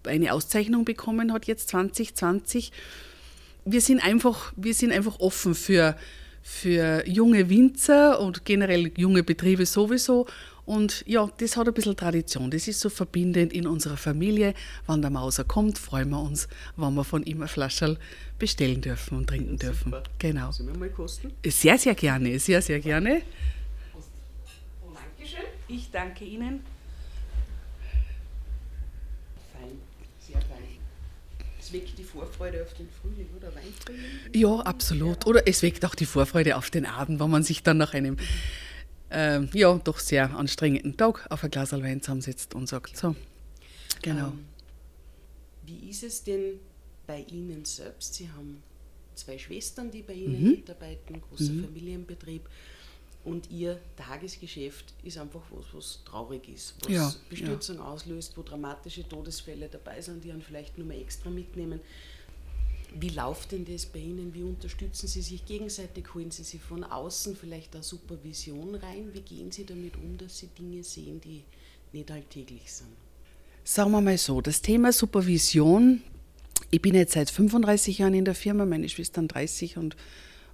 eine 0.07 0.33
Auszeichnung 0.33 0.85
bekommen 0.85 1.33
hat, 1.33 1.47
jetzt 1.47 1.69
2020. 1.69 2.73
Wir 3.65 3.81
sind 3.81 4.05
einfach, 4.05 4.53
wir 4.57 4.75
sind 4.75 4.93
einfach 4.93 5.19
offen 5.21 5.55
für, 5.55 5.97
für 6.43 7.07
junge 7.09 7.49
Winzer 7.49 8.21
und 8.21 8.45
generell 8.45 8.93
junge 8.97 9.23
Betriebe 9.23 9.67
sowieso. 9.67 10.27
Und 10.67 11.05
ja, 11.07 11.29
das 11.39 11.57
hat 11.57 11.69
ein 11.69 11.75
bisschen 11.75 11.97
Tradition. 11.97 12.51
Das 12.51 12.69
ist 12.69 12.81
so 12.81 12.89
verbindend 12.89 13.53
in 13.53 13.67
unserer 13.67 13.99
Familie. 13.99 14.55
Wenn 14.87 15.03
der 15.03 15.11
Mauser 15.11 15.45
kommt, 15.45 15.79
freuen 15.79 16.11
wir 16.11 16.21
uns, 16.21 16.49
wenn 16.77 16.95
wir 16.95 17.05
von 17.05 17.23
ihm 17.25 17.43
ein 17.43 17.49
Flascherl 17.49 17.99
bestellen 18.39 18.81
dürfen 18.81 19.19
und 19.19 19.27
trinken 19.27 19.59
Super. 19.59 19.67
dürfen. 19.67 19.95
Genau. 20.19 20.53
Sollen 20.53 20.73
wir 20.73 20.79
mal 20.79 20.89
kosten? 20.89 21.33
Sehr, 21.47 21.77
sehr 21.77 21.95
gerne, 21.95 22.39
sehr, 22.39 22.63
sehr 22.63 22.81
gerne. 22.81 23.23
Ich 25.69 25.91
danke 25.91 26.25
Ihnen. 26.25 26.61
Fein, 29.53 29.81
sehr 30.21 30.41
fein. 30.41 30.79
Es 31.59 31.73
weckt 31.73 31.99
die 31.99 32.05
Vorfreude 32.05 32.63
auf 32.63 32.75
den 32.75 32.89
Frühling, 32.91 33.29
oder? 33.37 33.49
Weinfrühling? 33.55 34.05
Ja, 34.35 34.57
absolut. 34.61 35.27
Oder 35.27 35.47
es 35.49 35.63
weckt 35.63 35.85
auch 35.85 35.95
die 35.95 36.05
Vorfreude 36.07 36.57
auf 36.57 36.71
den 36.71 36.85
Abend, 36.85 37.21
wenn 37.21 37.31
man 37.31 37.43
sich 37.43 37.63
dann 37.63 37.79
nach 37.79 37.95
einem 37.95 38.19
ähm, 39.11 39.49
ja, 39.55 39.75
doch 39.83 39.99
sehr 39.99 40.37
anstrengenden 40.37 40.97
Tag 40.97 41.27
auf 41.31 41.43
ein 41.45 41.51
Glas 41.51 41.73
Wein 41.73 42.03
zusammensetzt 42.03 42.55
und 42.55 42.69
sagt, 42.69 42.97
so, 42.97 43.17
genau. 44.03 44.29
Ähm, 44.29 44.45
wie 45.65 45.89
ist 45.89 46.03
es 46.03 46.23
denn 46.25 46.61
bei 47.07 47.21
Ihnen 47.21 47.65
selbst? 47.65 48.15
Sie 48.15 48.29
haben 48.29 48.63
zwei 49.15 49.39
Schwestern, 49.39 49.91
die 49.91 50.03
bei 50.03 50.13
Ihnen 50.13 50.43
Mhm. 50.43 50.51
mitarbeiten, 50.51 51.23
großer 51.23 51.53
Familienbetrieb. 51.65 52.43
Und 53.25 53.51
Ihr 53.51 53.81
Tagesgeschäft 53.97 54.93
ist 55.03 55.17
einfach 55.17 55.41
was, 55.51 55.65
was 55.73 56.05
traurig 56.05 56.47
ist, 56.49 56.75
was 56.83 56.93
Ja, 56.93 57.15
Bestürzung 57.31 57.81
auslöst, 57.81 58.37
wo 58.37 58.43
dramatische 58.43 59.09
Todesfälle 59.09 59.69
dabei 59.69 60.01
sind, 60.03 60.23
die 60.25 60.31
einen 60.31 60.43
vielleicht 60.43 60.77
nur 60.77 60.87
mal 60.87 61.01
extra 61.01 61.31
mitnehmen. 61.31 61.81
Wie 63.01 63.09
läuft 63.09 63.53
denn 63.53 63.65
das 63.65 63.87
bei 63.87 63.99
Ihnen? 63.99 64.33
Wie 64.35 64.43
unterstützen 64.43 65.09
Sie 65.09 65.23
sich 65.23 65.45
gegenseitig? 65.47 66.15
Holen 66.15 66.31
Sie 66.31 66.45
sich 66.45 66.61
von 66.61 66.85
außen 66.85 67.35
vielleicht 67.35 67.75
eine 67.75 67.83
Supervision 67.83 68.75
rein? 68.77 69.09
Wie 69.13 69.21
gehen 69.21 69.51
Sie 69.51 69.65
damit 69.65 69.97
um, 69.97 70.17
dass 70.17 70.39
Sie 70.39 70.49
Dinge 70.49 70.85
sehen, 70.85 71.21
die 71.21 71.43
nicht 71.93 72.11
alltäglich 72.11 72.71
sind? 72.71 72.91
Sagen 73.65 73.91
wir 73.91 74.01
mal 74.01 74.19
so, 74.19 74.41
das 74.43 74.61
Thema 74.61 74.93
Supervision, 74.93 76.03
ich 76.71 76.83
bin 76.83 76.95
jetzt 76.95 77.15
seit 77.15 77.31
35 77.31 77.99
Jahren 77.99 78.15
in 78.15 78.27
der 78.27 78.35
Firma, 78.35 78.67
meine 78.67 78.89
Schwestern 78.89 79.27
30 79.27 79.79
und 79.79 79.97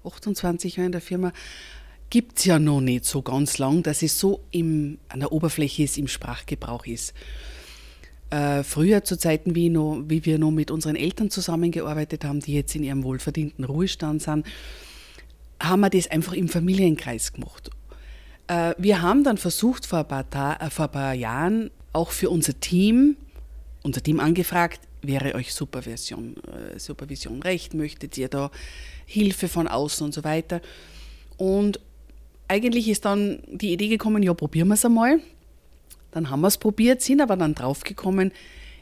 28 0.05 0.77
Jahre 0.77 0.87
in 0.87 0.93
der 0.93 1.01
Firma, 1.01 1.33
gibt 2.11 2.39
es 2.39 2.45
ja 2.45 2.59
noch 2.59 2.81
nicht 2.81 3.05
so 3.05 3.23
ganz 3.23 3.59
lang, 3.59 3.83
dass 3.83 4.03
es 4.03 4.19
so 4.19 4.41
im, 4.51 4.99
an 5.09 5.21
der 5.21 5.33
Oberfläche 5.33 5.85
ist, 5.85 5.97
im 5.97 6.09
Sprachgebrauch 6.09 6.85
ist. 6.87 7.15
Äh, 8.31 8.63
früher 8.63 9.03
zu 9.05 9.17
Zeiten, 9.17 9.55
wie, 9.55 9.71
noch, 9.71 10.03
wie 10.07 10.25
wir 10.25 10.39
noch 10.39 10.51
mit 10.51 10.71
unseren 10.71 10.97
Eltern 10.97 11.31
zusammengearbeitet 11.31 12.25
haben, 12.25 12.41
die 12.41 12.55
jetzt 12.55 12.75
in 12.75 12.83
ihrem 12.83 13.03
wohlverdienten 13.05 13.65
Ruhestand 13.65 14.23
sind, 14.23 14.47
haben 15.61 15.81
wir 15.81 15.91
das 15.91 16.09
einfach 16.09 16.33
im 16.33 16.49
Familienkreis 16.49 17.33
gemacht. 17.33 17.71
Äh, 18.49 18.75
wir 18.79 19.03
haben 19.03 19.25
dann 19.25 19.37
versucht, 19.37 19.87
vor 19.87 20.01
ein, 20.01 20.09
paar 20.09 20.29
Ta 20.29 20.55
äh, 20.55 20.71
vor 20.71 20.87
ein 20.87 20.93
paar 20.93 21.15
Jahren 21.15 21.71
auch 21.93 22.11
für 22.11 22.31
unser 22.31 22.59
Team, 22.59 23.17
unser 23.83 24.03
Team 24.03 24.21
angefragt, 24.21 24.81
wäre 25.03 25.35
euch 25.35 25.55
Supervision, 25.55 26.37
äh, 26.47 26.79
Supervision 26.79 27.43
recht, 27.43 27.75
möchtet 27.75 28.19
ihr 28.19 28.29
da 28.29 28.51
Hilfe 29.07 29.49
von 29.49 29.67
außen 29.67 30.05
und 30.05 30.15
so 30.15 30.25
weiter. 30.25 30.61
Und 31.37 31.81
eigentlich 32.51 32.89
ist 32.89 33.05
dann 33.05 33.39
die 33.47 33.73
Idee 33.73 33.89
gekommen, 33.89 34.25
ja, 34.25 34.35
probieren 34.35 34.69
wir 34.69 34.75
es 34.75 34.85
einmal. 34.85 35.21
Dann 36.11 36.31
haben 36.31 36.41
wir 36.41 36.49
es 36.49 36.59
probiert, 36.59 37.01
sind 37.01 37.21
aber 37.21 37.37
dann 37.37 37.55
draufgekommen, 37.55 38.33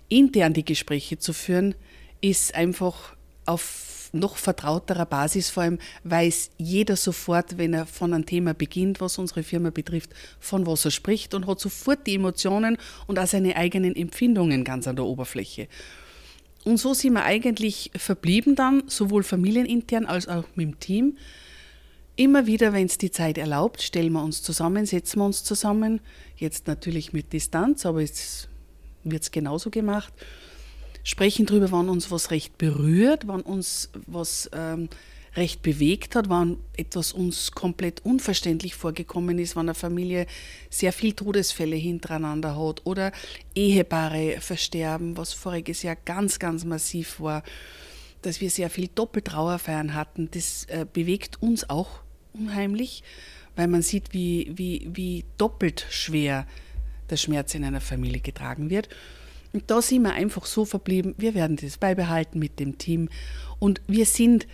intern 0.09 0.55
die 0.55 0.65
Gespräche 0.65 1.19
zu 1.19 1.35
führen, 1.35 1.75
ist 2.23 2.55
einfach 2.55 3.15
auf 3.45 4.11
noch 4.13 4.39
vertrauterer 4.39 5.05
Basis, 5.05 5.51
vor 5.51 5.65
allem 5.65 5.79
weiß 6.05 6.53
jeder 6.57 6.97
sofort, 6.97 7.59
wenn 7.59 7.75
er 7.75 7.85
von 7.85 8.15
einem 8.15 8.25
Thema 8.25 8.55
beginnt, 8.55 9.03
was 9.03 9.19
unsere 9.19 9.43
Firma 9.43 9.69
betrifft, 9.69 10.15
von 10.41 10.67
was 10.67 10.87
er 10.87 10.91
spricht 10.91 11.35
und 11.35 11.47
hat 11.47 11.61
sofort 11.61 12.07
die 12.07 12.15
Emotionen 12.15 12.79
und 13.07 13.19
auch 13.19 13.27
seine 13.27 13.55
eigenen 13.57 13.95
Empfindungen 13.95 14.65
ganz 14.65 14.89
an 14.89 14.97
der 14.97 15.05
Oberfläche. 15.05 15.69
Und 16.65 16.79
so 16.79 16.95
sind 16.95 17.13
wir 17.13 17.25
eigentlich 17.25 17.91
verblieben 17.97 18.55
dann, 18.55 18.85
sowohl 18.87 19.25
familienintern 19.25 20.07
als 20.07 20.27
auch 20.27 20.45
mit 20.55 20.69
dem 20.69 20.81
Team. 20.81 21.19
Immer 22.19 22.49
wieder, 22.49 22.73
wenn 22.73 22.87
es 22.87 22.99
die 22.99 23.13
Zeit 23.13 23.39
erlaubt, 23.39 23.81
stellen 23.81 24.13
wir 24.13 24.25
uns 24.25 24.43
zusammen, 24.43 24.87
setzen 24.87 25.21
wir 25.21 25.27
uns 25.27 25.45
zusammen. 25.45 26.01
Jetzt 26.37 26.67
natürlich 26.67 27.13
mit 27.13 27.33
Distanz, 27.33 27.87
aber 27.87 28.01
jetzt 28.01 28.49
wird 29.05 29.23
es 29.23 29.31
genauso 29.31 29.71
gemacht. 29.71 30.13
Sprechen 31.05 31.47
darüber, 31.47 31.71
wann 31.71 31.89
uns 31.89 32.11
was 32.11 32.33
recht 32.33 32.59
berührt, 32.59 33.29
wann 33.29 33.43
uns 33.43 33.91
was 34.09 34.51
ähm, 34.53 34.89
recht 35.37 35.63
bewegt 35.63 36.17
hat, 36.17 36.29
wann 36.29 36.57
etwas 36.77 37.13
uns 37.13 37.53
komplett 37.53 38.05
unverständlich 38.05 38.75
vorgekommen 38.75 39.39
ist, 39.39 39.55
wann 39.55 39.69
eine 39.69 39.75
Familie 39.75 40.27
sehr 40.71 40.93
viel 40.93 41.13
Todesfälle 41.13 41.77
hintereinander 41.77 42.59
hat 42.59 42.85
oder 42.85 43.13
Ehepaare 43.55 44.39
versterben, 44.41 45.17
was 45.17 45.35
voriges 45.35 45.85
Jahr 45.85 45.95
ganz, 45.95 46.41
ganz 46.41 46.65
massiv 46.65 47.21
war, 47.21 47.45
dass 48.23 48.41
wir 48.41 48.51
sehr 48.51 48.71
viel 48.71 48.89
Doppeltrauerfeiern 48.93 49.95
hatten. 49.95 50.29
Das 50.33 50.65
äh, 50.65 50.85
bewegt 50.93 51.41
uns 51.41 51.71
auch 51.71 52.01
unheimlich, 52.33 53.03
weil 53.57 53.69
man 53.69 53.83
sieht, 53.83 54.13
wie, 54.13 54.53
wie, 54.55 54.89
wie 54.93 55.25
doppelt 55.37 55.87
schwer 55.91 56.47
der 57.11 57.17
Schmerz 57.17 57.55
in 57.55 57.65
einer 57.65 57.81
Familie 57.81 58.21
getragen 58.21 58.71
wird. 58.71 58.89
Und 59.53 59.71
da 59.71 59.81
sind 59.81 60.03
wir 60.03 60.13
einfach 60.13 60.47
so 60.47 60.65
verblieben, 60.65 61.15
wir 61.17 61.35
werden 61.35 61.57
das 61.57 61.79
beibehalten 61.79 62.39
mit 62.39 62.61
dem 62.61 62.79
Team 62.79 63.09
und 63.59 63.81
wir 63.87 64.05
sind 64.05 64.47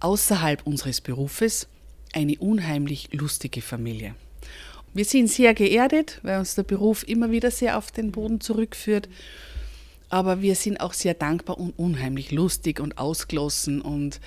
außerhalb 0.00 0.66
unseres 0.66 1.00
Berufes 1.00 1.68
eine 2.12 2.36
unheimlich 2.38 3.12
lustige 3.12 3.62
Familie. 3.62 4.14
Wir 4.92 5.04
sind 5.04 5.28
sehr 5.28 5.54
geerdet, 5.54 6.20
weil 6.22 6.38
uns 6.38 6.54
der 6.54 6.62
Beruf 6.62 7.06
immer 7.08 7.32
wieder 7.32 7.50
sehr 7.50 7.76
auf 7.78 7.90
den 7.90 8.12
Boden 8.12 8.40
zurückführt. 8.40 9.08
Aber 10.08 10.40
wir 10.40 10.54
sind 10.54 10.78
auch 10.80 10.92
sehr 10.92 11.14
dankbar 11.14 11.58
und 11.58 11.76
unheimlich 11.76 12.30
lustig 12.30 12.78
und 12.78 12.98
ausgelassen. 12.98 13.80
Und 13.80 14.20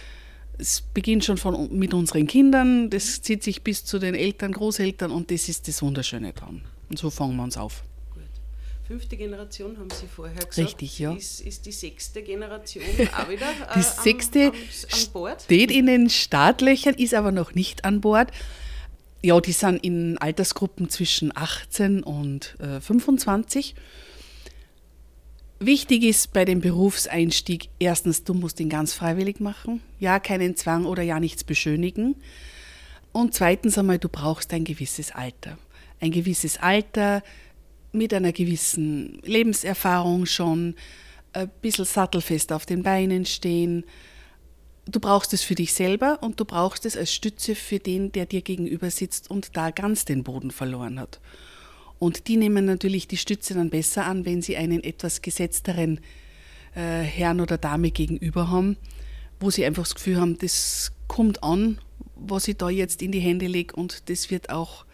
es 0.57 0.81
beginnt 0.81 1.23
schon 1.23 1.37
von, 1.37 1.69
mit 1.77 1.93
unseren 1.93 2.27
Kindern, 2.27 2.89
das 2.89 3.21
zieht 3.21 3.43
sich 3.43 3.61
bis 3.61 3.85
zu 3.85 3.99
den 3.99 4.15
Eltern, 4.15 4.51
Großeltern 4.51 5.11
und 5.11 5.31
das 5.31 5.49
ist 5.49 5.67
das 5.67 5.81
Wunderschöne 5.81 6.33
dran. 6.33 6.61
Und 6.89 6.97
so 6.97 7.09
fangen 7.09 7.35
wir 7.35 7.43
uns 7.43 7.57
auf. 7.57 7.83
Gut. 8.13 8.23
Fünfte 8.87 9.17
Generation 9.17 9.77
haben 9.77 9.89
Sie 9.89 10.07
vorher 10.07 10.35
gesagt. 10.35 10.57
Richtig, 10.57 10.99
ja. 10.99 11.13
Ist, 11.13 11.41
ist 11.41 11.65
die 11.65 11.71
sechste 11.71 12.23
Generation 12.23 12.83
auch 13.17 13.29
wieder 13.29 13.49
äh, 13.49 13.75
Die 13.75 13.81
sechste 13.81 14.47
am, 14.47 14.53
am, 14.53 14.99
an 14.99 15.11
Bord? 15.13 15.41
steht 15.43 15.71
in 15.71 15.85
den 15.85 16.09
Startlöchern, 16.09 16.95
ist 16.95 17.13
aber 17.13 17.31
noch 17.31 17.53
nicht 17.53 17.85
an 17.85 18.01
Bord. 18.01 18.31
Ja, 19.21 19.39
die 19.41 19.51
sind 19.51 19.83
in 19.83 20.17
Altersgruppen 20.17 20.89
zwischen 20.89 21.35
18 21.35 22.03
und 22.03 22.55
äh, 22.59 22.79
25. 22.79 23.75
Wichtig 25.59 26.03
ist 26.03 26.33
bei 26.33 26.45
dem 26.45 26.61
Berufseinstieg 26.61 27.69
erstens, 27.79 28.23
du 28.23 28.35
musst 28.35 28.59
ihn 28.59 28.69
ganz 28.69 28.93
freiwillig 28.93 29.39
machen. 29.39 29.81
Ja, 29.99 30.19
keinen 30.19 30.55
Zwang 30.55 30.85
oder 30.85 31.01
ja 31.01 31.19
nichts 31.19 31.43
beschönigen. 31.43 32.15
Und 33.11 33.33
zweitens 33.33 33.77
einmal, 33.77 33.97
du 33.97 34.09
brauchst 34.09 34.53
ein 34.53 34.63
gewisses 34.63 35.11
Alter. 35.11 35.57
Ein 35.99 36.11
gewisses 36.11 36.57
Alter 36.57 37.23
mit 37.91 38.13
einer 38.13 38.33
gewissen 38.33 39.19
Lebenserfahrung 39.23 40.27
schon, 40.27 40.75
ein 41.33 41.49
bisschen 41.61 41.85
sattelfest 41.85 42.51
auf 42.51 42.67
den 42.67 42.83
Beinen 42.83 43.25
stehen. 43.25 43.83
Du 44.85 44.99
brauchst 44.99 45.33
es 45.33 45.41
für 45.41 45.55
dich 45.55 45.73
selber 45.73 46.19
und 46.21 46.39
du 46.39 46.45
brauchst 46.45 46.85
es 46.85 46.95
als 46.95 47.11
Stütze 47.11 47.55
für 47.55 47.79
den, 47.79 48.11
der 48.11 48.27
dir 48.27 48.41
gegenüber 48.41 48.91
sitzt 48.91 49.31
und 49.31 49.57
da 49.57 49.71
ganz 49.71 50.05
den 50.05 50.23
Boden 50.23 50.51
verloren 50.51 50.99
hat. 50.99 51.19
Und 51.99 52.27
die 52.27 52.37
nehmen 52.37 52.65
natürlich 52.65 53.07
die 53.07 53.17
Stütze 53.17 53.53
dann 53.53 53.69
besser 53.69 54.05
an, 54.05 54.25
wenn 54.25 54.41
sie 54.41 54.57
einen 54.57 54.83
etwas 54.83 55.21
gesetzteren 55.21 55.99
äh, 56.75 57.01
Herrn 57.01 57.41
oder 57.41 57.57
Dame 57.57 57.91
gegenüber 57.91 58.49
haben, 58.49 58.77
wo 59.39 59.49
sie 59.49 59.65
einfach 59.65 59.83
das 59.83 59.95
Gefühl 59.95 60.19
haben, 60.19 60.37
das 60.37 60.91
kommt 61.07 61.43
an, 61.43 61.79
was 62.15 62.47
ich 62.47 62.57
da 62.57 62.69
jetzt 62.69 63.01
in 63.01 63.11
die 63.11 63.19
Hände 63.19 63.47
lege 63.47 63.75
und 63.75 64.09
das 64.09 64.29
wird 64.29 64.49
auch 64.49 64.85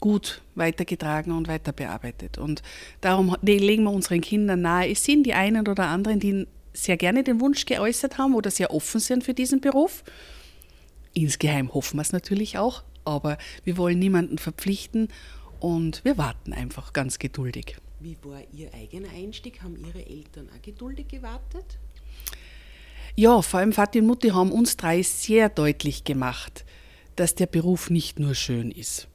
gut 0.00 0.40
weitergetragen 0.54 1.32
und 1.32 1.48
weiter 1.48 1.72
bearbeitet. 1.72 2.38
Und 2.38 2.62
darum 3.00 3.36
legen 3.42 3.84
wir 3.84 3.90
unseren 3.90 4.22
Kindern 4.22 4.62
nahe. 4.62 4.90
Es 4.90 5.04
sind 5.04 5.24
die 5.24 5.34
einen 5.34 5.68
oder 5.68 5.88
anderen, 5.88 6.20
die 6.20 6.46
sehr 6.72 6.96
gerne 6.96 7.22
den 7.22 7.40
Wunsch 7.40 7.66
geäußert 7.66 8.16
haben 8.16 8.34
oder 8.34 8.50
sehr 8.50 8.72
offen 8.72 9.00
sind 9.00 9.24
für 9.24 9.34
diesen 9.34 9.60
Beruf. 9.60 10.02
Insgeheim 11.12 11.72
hoffen 11.74 11.98
wir 11.98 12.02
es 12.02 12.12
natürlich 12.12 12.56
auch, 12.56 12.82
aber 13.04 13.36
wir 13.64 13.76
wollen 13.76 13.98
niemanden 13.98 14.38
verpflichten 14.38 15.08
und 15.60 16.04
wir 16.04 16.18
warten 16.18 16.52
einfach 16.52 16.92
ganz 16.92 17.18
geduldig. 17.18 17.76
Wie 18.00 18.16
war 18.22 18.40
Ihr 18.52 18.72
eigener 18.74 19.10
Einstieg? 19.10 19.62
Haben 19.62 19.76
Ihre 19.76 20.04
Eltern 20.06 20.48
auch 20.56 20.62
geduldig 20.62 21.08
gewartet? 21.08 21.78
Ja, 23.14 23.42
vor 23.42 23.60
allem 23.60 23.72
Vati 23.72 24.00
und 24.00 24.06
Mutti 24.06 24.28
haben 24.28 24.52
uns 24.52 24.76
drei 24.76 25.02
sehr 25.02 25.48
deutlich 25.48 26.04
gemacht, 26.04 26.64
dass 27.16 27.34
der 27.34 27.46
Beruf 27.46 27.90
nicht 27.90 28.18
nur 28.18 28.34
schön 28.34 28.70
ist. 28.70 29.08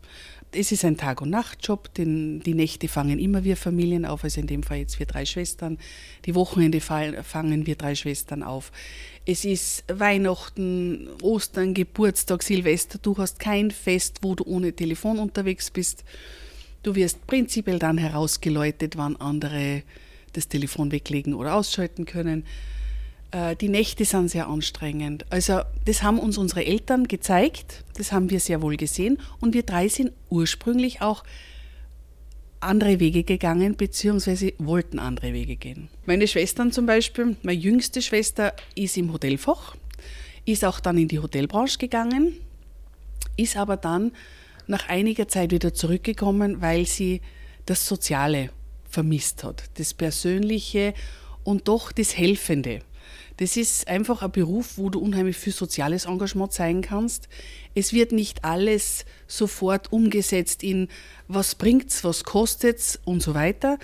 Es 0.52 0.72
ist 0.72 0.86
ein 0.86 0.96
Tag- 0.96 1.22
und 1.22 1.32
Nachtjob, 1.32 1.94
denn 1.96 2.40
die 2.40 2.54
Nächte 2.54 2.88
fangen 2.88 3.20
immer 3.20 3.44
wir 3.44 3.58
Familien 3.58 4.06
auf, 4.06 4.24
also 4.24 4.40
in 4.40 4.48
dem 4.48 4.64
Fall 4.64 4.78
jetzt 4.78 5.00
wir 5.00 5.06
drei 5.06 5.26
Schwestern. 5.26 5.78
Die 6.26 6.36
Wochenende 6.36 6.80
fangen 6.80 7.66
wir 7.66 7.76
drei 7.76 7.96
Schwestern 7.96 8.42
auf. 8.42 8.72
Es 9.28 9.44
ist 9.44 9.84
Weihnachten, 9.88 11.10
Ostern, 11.24 11.74
Geburtstag, 11.74 12.44
Silvester. 12.44 13.00
Du 13.02 13.18
hast 13.18 13.40
kein 13.40 13.72
Fest, 13.72 14.20
wo 14.22 14.36
du 14.36 14.44
ohne 14.46 14.72
Telefon 14.74 15.18
unterwegs 15.18 15.72
bist. 15.72 16.04
Du 16.84 16.94
wirst 16.94 17.26
prinzipiell 17.26 17.80
dann 17.80 17.98
herausgeläutet, 17.98 18.98
wann 18.98 19.16
andere 19.16 19.82
das 20.34 20.48
Telefon 20.48 20.92
weglegen 20.92 21.34
oder 21.34 21.56
ausschalten 21.56 22.06
können. 22.06 22.46
Äh, 23.32 23.56
die 23.56 23.70
Nächte 23.70 24.06
sind 24.06 24.30
sehr 24.30 24.48
anstrengend. 24.48 25.26
Also 25.32 25.62
das 25.86 26.04
haben 26.04 26.20
uns 26.20 26.38
unsere 26.38 26.64
Eltern 26.64 27.08
gezeigt, 27.08 27.84
das 27.98 28.12
haben 28.12 28.30
wir 28.30 28.40
sehr 28.40 28.62
wohl 28.62 28.78
gesehen 28.78 29.18
und 29.40 29.56
wir 29.56 29.64
drei 29.64 29.88
sind 29.88 30.12
ursprünglich 30.30 31.02
auch 31.02 31.24
andere 32.66 33.00
Wege 33.00 33.24
gegangen, 33.24 33.76
beziehungsweise 33.76 34.54
wollten 34.58 35.00
andere 35.00 35.34
Wege 35.34 35.56
gehen. 35.56 35.90
Meine 36.06 36.28
Schwestern 36.28 36.72
zum 36.72 36.86
Beispiel, 36.86 37.36
meine 37.44 37.60
jüngste 37.60 38.02
Schwester 38.02 38.54
ist 38.76 38.98
im 38.98 39.12
Hotelfach, 39.14 39.76
ist 40.46 40.66
auch 40.66 40.80
dann 40.80 40.98
in 40.98 41.08
die 41.08 41.20
Hotelbranche 41.20 41.78
gegangen, 41.78 42.34
ist 43.38 43.58
aber 43.58 43.78
dann 43.78 44.12
nach 44.68 44.90
einiger 44.90 45.28
Zeit 45.28 45.52
wieder 45.52 45.74
zurückgekommen, 45.74 46.62
weil 46.62 46.86
sie 46.86 47.22
das 47.66 47.88
Soziale 47.88 48.50
vermisst 48.90 49.44
hat, 49.44 49.64
das 49.76 49.94
Persönliche 49.94 50.94
und 51.44 51.68
doch 51.68 51.92
das 51.92 52.18
Helfende. 52.18 52.82
Das 53.38 53.58
ist 53.58 53.88
einfach 53.88 54.22
ein 54.22 54.32
Beruf, 54.32 54.78
wo 54.78 54.90
du 54.90 55.00
unheimlich 55.00 55.36
viel 55.36 55.54
soziales 55.54 56.06
Engagement 56.06 56.54
zeigen 56.54 56.82
kannst. 56.82 57.28
Es 57.74 57.92
wird 57.92 58.12
nicht 58.12 58.46
alles 58.46 59.06
sofort 59.28 59.92
umgesetzt 59.92 60.64
in 60.64 60.88
was 61.28 61.56
bringt's, 61.56 62.04
was 62.04 62.24
kostet's 62.24 63.00
und 63.04 63.22
so 63.22 63.34
weiter. 63.34 63.78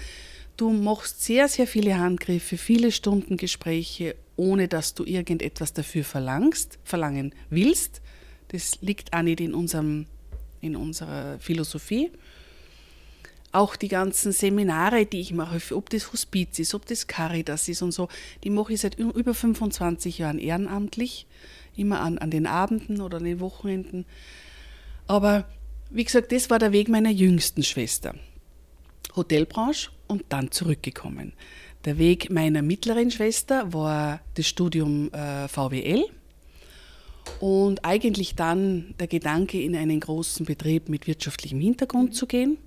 Du 0.56 0.72
machst 0.72 1.24
sehr, 1.24 1.48
sehr 1.48 1.68
viele 1.68 1.98
Handgriffe, 1.98 2.56
viele 2.56 2.92
Stunden 2.92 3.36
Gespräche, 3.36 4.16
ohne 4.38 4.68
dass 4.68 4.94
du 4.94 5.04
irgendetwas 5.04 5.74
dafür 5.74 6.04
verlangst, 6.04 6.80
verlangen 6.84 7.34
willst. 7.50 8.02
Das 8.50 8.80
liegt 8.82 9.12
auch 9.14 9.22
nicht 9.22 9.42
in 9.42 9.54
unserem 9.54 10.06
in 10.62 10.76
unserer 10.76 11.40
Philosophie. 11.40 12.12
Auch 13.52 13.76
die 13.76 13.90
ganzen 13.90 14.32
Seminare, 14.32 15.06
die 15.06 15.20
ich 15.20 15.34
mache, 15.34 15.76
ob 15.76 15.90
das 15.90 16.14
Hospiz 16.14 16.58
ist, 16.60 16.74
ob 16.74 16.86
das 16.86 17.08
Caritas 17.08 17.68
ist 17.68 17.82
und 17.82 17.92
so, 17.92 18.08
die 18.44 18.50
mache 18.50 18.74
ich 18.74 18.82
seit 18.82 18.98
über 18.98 19.34
25 19.34 20.20
Jahren 20.20 20.40
ehrenamtlich, 20.40 21.28
immer 21.76 22.00
an, 22.00 22.18
an 22.18 22.32
den 22.32 22.48
Abenden 22.48 23.02
oder 23.02 23.18
an 23.18 23.26
den 23.26 23.40
Wochenenden. 23.40 24.06
Aber 25.08 25.46
wie 25.90 26.06
gesagt, 26.06 26.32
das 26.32 26.50
war 26.50 26.60
der 26.60 26.72
Weg 26.72 26.88
meiner 26.88 27.10
jüngsten 27.10 27.64
Schwester. 27.64 28.16
Hotelbranche 29.16 29.90
und 30.08 30.24
dann 30.30 30.52
zurückgekommen. 30.52 31.34
Der 31.84 31.98
Weg 31.98 32.30
meiner 32.30 32.62
mittleren 32.62 33.12
Schwester 33.12 33.74
war 33.74 34.22
das 34.36 34.48
Studium 34.48 35.12
äh, 35.14 35.48
VWL 35.48 36.06
und 37.40 37.84
eigentlich 37.84 38.36
dann 38.36 38.94
der 39.00 39.08
Gedanke, 39.08 39.60
in 39.62 39.76
einen 39.76 40.00
großen 40.00 40.46
Betrieb 40.46 40.90
mit 40.90 41.08
wirtschaftlichem 41.08 41.60
Hintergrund 41.60 42.16
zu 42.16 42.28
gehen. 42.28 42.58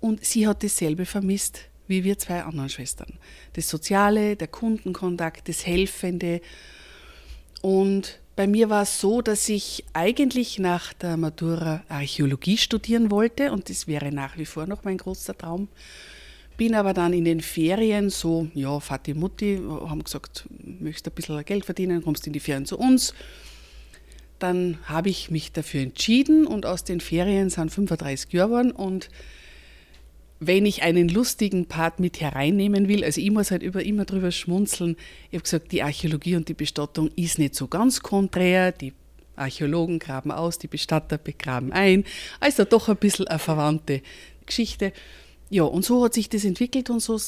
Und 0.00 0.24
sie 0.24 0.46
hat 0.46 0.62
dasselbe 0.62 1.06
vermisst 1.06 1.68
wie 1.88 2.04
wir 2.04 2.18
zwei 2.18 2.42
anderen 2.42 2.68
Schwestern. 2.68 3.18
Das 3.54 3.68
Soziale, 3.68 4.36
der 4.36 4.48
Kundenkontakt, 4.48 5.48
das 5.48 5.66
Helfende. 5.66 6.40
Und 7.62 8.20
bei 8.34 8.46
mir 8.46 8.68
war 8.68 8.82
es 8.82 9.00
so, 9.00 9.22
dass 9.22 9.48
ich 9.48 9.84
eigentlich 9.92 10.58
nach 10.58 10.92
der 10.92 11.16
Matura 11.16 11.82
Archäologie 11.88 12.56
studieren 12.56 13.10
wollte 13.10 13.52
und 13.52 13.70
das 13.70 13.86
wäre 13.86 14.12
nach 14.12 14.36
wie 14.36 14.44
vor 14.44 14.66
noch 14.66 14.84
mein 14.84 14.98
großer 14.98 15.36
Traum. 15.36 15.68
Bin 16.56 16.74
aber 16.74 16.94
dann 16.94 17.12
in 17.12 17.24
den 17.24 17.40
Ferien 17.40 18.08
so, 18.08 18.48
ja, 18.54 18.78
Vati 18.80 19.14
Mutti 19.14 19.58
haben 19.58 20.02
gesagt, 20.02 20.46
möchtest 20.62 21.08
ein 21.08 21.14
bisschen 21.14 21.44
Geld 21.44 21.66
verdienen, 21.66 22.02
kommst 22.02 22.26
in 22.26 22.32
die 22.32 22.40
Ferien 22.40 22.64
zu 22.64 22.78
uns. 22.78 23.14
Dann 24.38 24.78
habe 24.84 25.08
ich 25.08 25.30
mich 25.30 25.52
dafür 25.52 25.82
entschieden 25.82 26.46
und 26.46 26.66
aus 26.66 26.84
den 26.84 27.00
Ferien 27.00 27.50
sind 27.50 27.70
35 27.70 28.32
Jahre 28.32 28.48
geworden 28.48 28.70
und 28.70 29.08
wenn 30.38 30.66
ich 30.66 30.82
einen 30.82 31.08
lustigen 31.08 31.66
Part 31.66 32.00
mit 32.00 32.20
hereinnehmen 32.20 32.88
will, 32.88 33.04
also 33.04 33.20
ich 33.20 33.30
muss 33.30 33.50
halt 33.50 33.62
über, 33.62 33.82
immer 33.82 34.04
drüber 34.04 34.30
schmunzeln, 34.30 34.96
ich 35.30 35.34
habe 35.34 35.42
gesagt, 35.42 35.72
die 35.72 35.82
Archäologie 35.82 36.36
und 36.36 36.48
die 36.48 36.54
Bestattung 36.54 37.10
ist 37.16 37.38
nicht 37.38 37.54
so 37.54 37.68
ganz 37.68 38.00
konträr, 38.00 38.72
die 38.72 38.92
Archäologen 39.34 39.98
graben 39.98 40.30
aus, 40.30 40.58
die 40.58 40.68
Bestatter 40.68 41.18
begraben 41.18 41.72
ein, 41.72 42.04
also 42.40 42.64
doch 42.64 42.88
ein 42.88 42.96
bisschen 42.96 43.28
eine 43.28 43.38
verwandte 43.38 44.02
Geschichte. 44.44 44.92
Ja, 45.50 45.64
und 45.64 45.84
so 45.84 46.04
hat 46.04 46.14
sich 46.14 46.28
das 46.28 46.44
entwickelt 46.44 46.90
und 46.90 47.00
so 47.00 47.18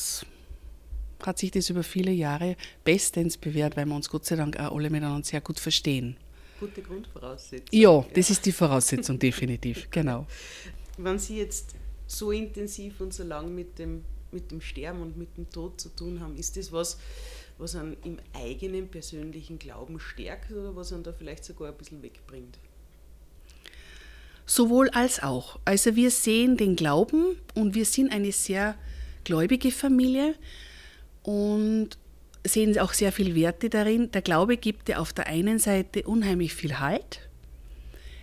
hat 1.22 1.38
sich 1.38 1.50
das 1.50 1.70
über 1.70 1.82
viele 1.82 2.12
Jahre 2.12 2.56
bestens 2.84 3.36
bewährt, 3.36 3.76
weil 3.76 3.86
wir 3.86 3.94
uns 3.94 4.08
Gott 4.08 4.24
sei 4.24 4.36
Dank 4.36 4.58
auch 4.58 4.74
alle 4.74 4.90
miteinander 4.90 5.24
sehr 5.24 5.40
gut 5.40 5.58
verstehen 5.60 6.16
gute 6.58 6.82
Grundvoraussetzung. 6.82 7.68
Ja, 7.70 8.04
das 8.14 8.28
ja. 8.28 8.32
ist 8.32 8.46
die 8.46 8.52
Voraussetzung, 8.52 9.18
definitiv, 9.20 9.88
genau. 9.90 10.26
Wenn 10.96 11.18
Sie 11.18 11.38
jetzt 11.38 11.74
so 12.08 12.32
intensiv 12.32 13.00
und 13.00 13.14
so 13.14 13.22
lang 13.22 13.54
mit 13.54 13.78
dem, 13.78 14.04
mit 14.32 14.50
dem 14.50 14.60
Sterben 14.60 15.00
und 15.02 15.16
mit 15.16 15.36
dem 15.36 15.48
Tod 15.50 15.80
zu 15.80 15.90
tun 15.90 16.20
haben, 16.20 16.36
ist 16.36 16.56
das 16.56 16.72
was, 16.72 16.98
was 17.58 17.76
einen 17.76 17.96
im 18.02 18.18
eigenen 18.32 18.88
persönlichen 18.88 19.58
Glauben 19.58 20.00
stärkt 20.00 20.50
oder 20.50 20.74
was 20.74 20.92
einen 20.92 21.04
da 21.04 21.12
vielleicht 21.12 21.44
sogar 21.44 21.68
ein 21.68 21.76
bisschen 21.76 22.02
wegbringt? 22.02 22.58
Sowohl 24.46 24.88
als 24.90 25.22
auch. 25.22 25.60
Also 25.66 25.94
wir 25.94 26.10
sehen 26.10 26.56
den 26.56 26.74
Glauben 26.74 27.36
und 27.54 27.74
wir 27.74 27.84
sind 27.84 28.10
eine 28.10 28.32
sehr 28.32 28.76
gläubige 29.24 29.70
Familie 29.70 30.34
und 31.22 31.90
sehen 32.44 32.78
auch 32.78 32.94
sehr 32.94 33.12
viel 33.12 33.34
Werte 33.34 33.68
darin. 33.68 34.10
Der 34.12 34.22
Glaube 34.22 34.56
gibt 34.56 34.88
dir 34.88 35.00
auf 35.00 35.12
der 35.12 35.26
einen 35.26 35.58
Seite 35.58 36.04
unheimlich 36.04 36.54
viel 36.54 36.78
Halt. 36.78 37.28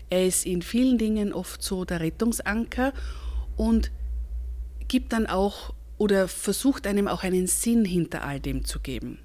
Er 0.10 0.26
ist 0.26 0.48
in 0.48 0.64
vielen 0.64 0.98
Dingen 0.98 1.32
oft 1.34 1.62
so 1.62 1.86
der 1.86 2.00
Rettungsanker 2.00 2.94
und 3.58 3.92
gibt 4.88 5.14
dann 5.14 5.28
auch 5.28 5.74
oder 5.98 6.28
versucht 6.28 6.88
einem 6.88 7.08
auch 7.08 7.24
einen 7.24 7.48
Sinn 7.48 7.86
hinter 7.86 8.24
all 8.24 8.40
dem 8.40 8.66
zu 8.66 8.80
geben. 8.80 9.20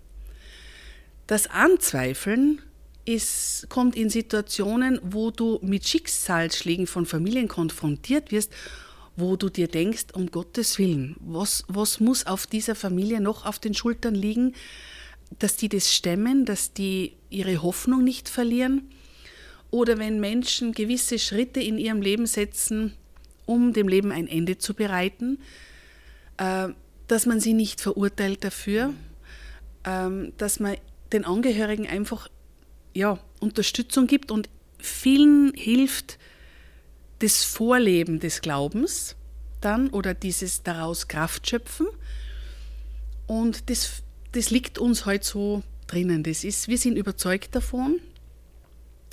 Das 1.26 1.48
Anzweifeln 1.48 2.60
ist, 3.04 3.66
kommt 3.68 3.96
in 3.96 4.10
Situationen, 4.10 5.00
wo 5.02 5.30
du 5.30 5.58
mit 5.62 5.86
Schicksalsschlägen 5.86 6.86
von 6.86 7.06
Familien 7.06 7.48
konfrontiert 7.48 8.30
wirst, 8.30 8.52
wo 9.16 9.36
du 9.36 9.48
dir 9.48 9.68
denkst, 9.68 10.06
um 10.14 10.30
Gottes 10.30 10.78
Willen, 10.78 11.16
was, 11.20 11.64
was 11.68 12.00
muss 12.00 12.26
auf 12.26 12.46
dieser 12.46 12.74
Familie 12.74 13.20
noch 13.20 13.46
auf 13.46 13.58
den 13.58 13.74
Schultern 13.74 14.14
liegen, 14.14 14.54
dass 15.38 15.56
die 15.56 15.68
das 15.68 15.92
stemmen, 15.92 16.44
dass 16.44 16.72
die 16.72 17.16
ihre 17.28 17.62
Hoffnung 17.62 18.02
nicht 18.02 18.28
verlieren. 18.28 18.90
Oder 19.70 19.98
wenn 19.98 20.18
Menschen 20.18 20.72
gewisse 20.72 21.18
Schritte 21.18 21.60
in 21.60 21.78
ihrem 21.78 22.02
Leben 22.02 22.26
setzen, 22.26 22.94
um 23.50 23.72
dem 23.72 23.88
Leben 23.88 24.12
ein 24.12 24.28
Ende 24.28 24.58
zu 24.58 24.74
bereiten, 24.74 25.38
äh, 26.36 26.68
dass 27.08 27.26
man 27.26 27.40
sie 27.40 27.52
nicht 27.52 27.80
verurteilt 27.80 28.44
dafür, 28.44 28.94
ähm, 29.84 30.32
dass 30.38 30.60
man 30.60 30.76
den 31.12 31.24
Angehörigen 31.24 31.86
einfach 31.86 32.28
ja, 32.94 33.18
Unterstützung 33.40 34.06
gibt 34.06 34.30
und 34.30 34.48
vielen 34.78 35.52
hilft 35.54 36.18
das 37.18 37.44
Vorleben 37.44 38.20
des 38.20 38.40
Glaubens 38.40 39.16
dann 39.60 39.90
oder 39.90 40.14
dieses 40.14 40.62
daraus 40.62 41.08
Kraft 41.08 41.48
schöpfen. 41.48 41.86
Und 43.26 43.68
das 43.68 44.02
das 44.32 44.50
liegt 44.50 44.78
uns 44.78 45.06
halt 45.06 45.24
so 45.24 45.62
drinnen. 45.86 46.22
Das 46.22 46.44
ist, 46.44 46.68
wir 46.68 46.78
sind 46.78 46.96
überzeugt 46.96 47.54
davon, 47.54 48.00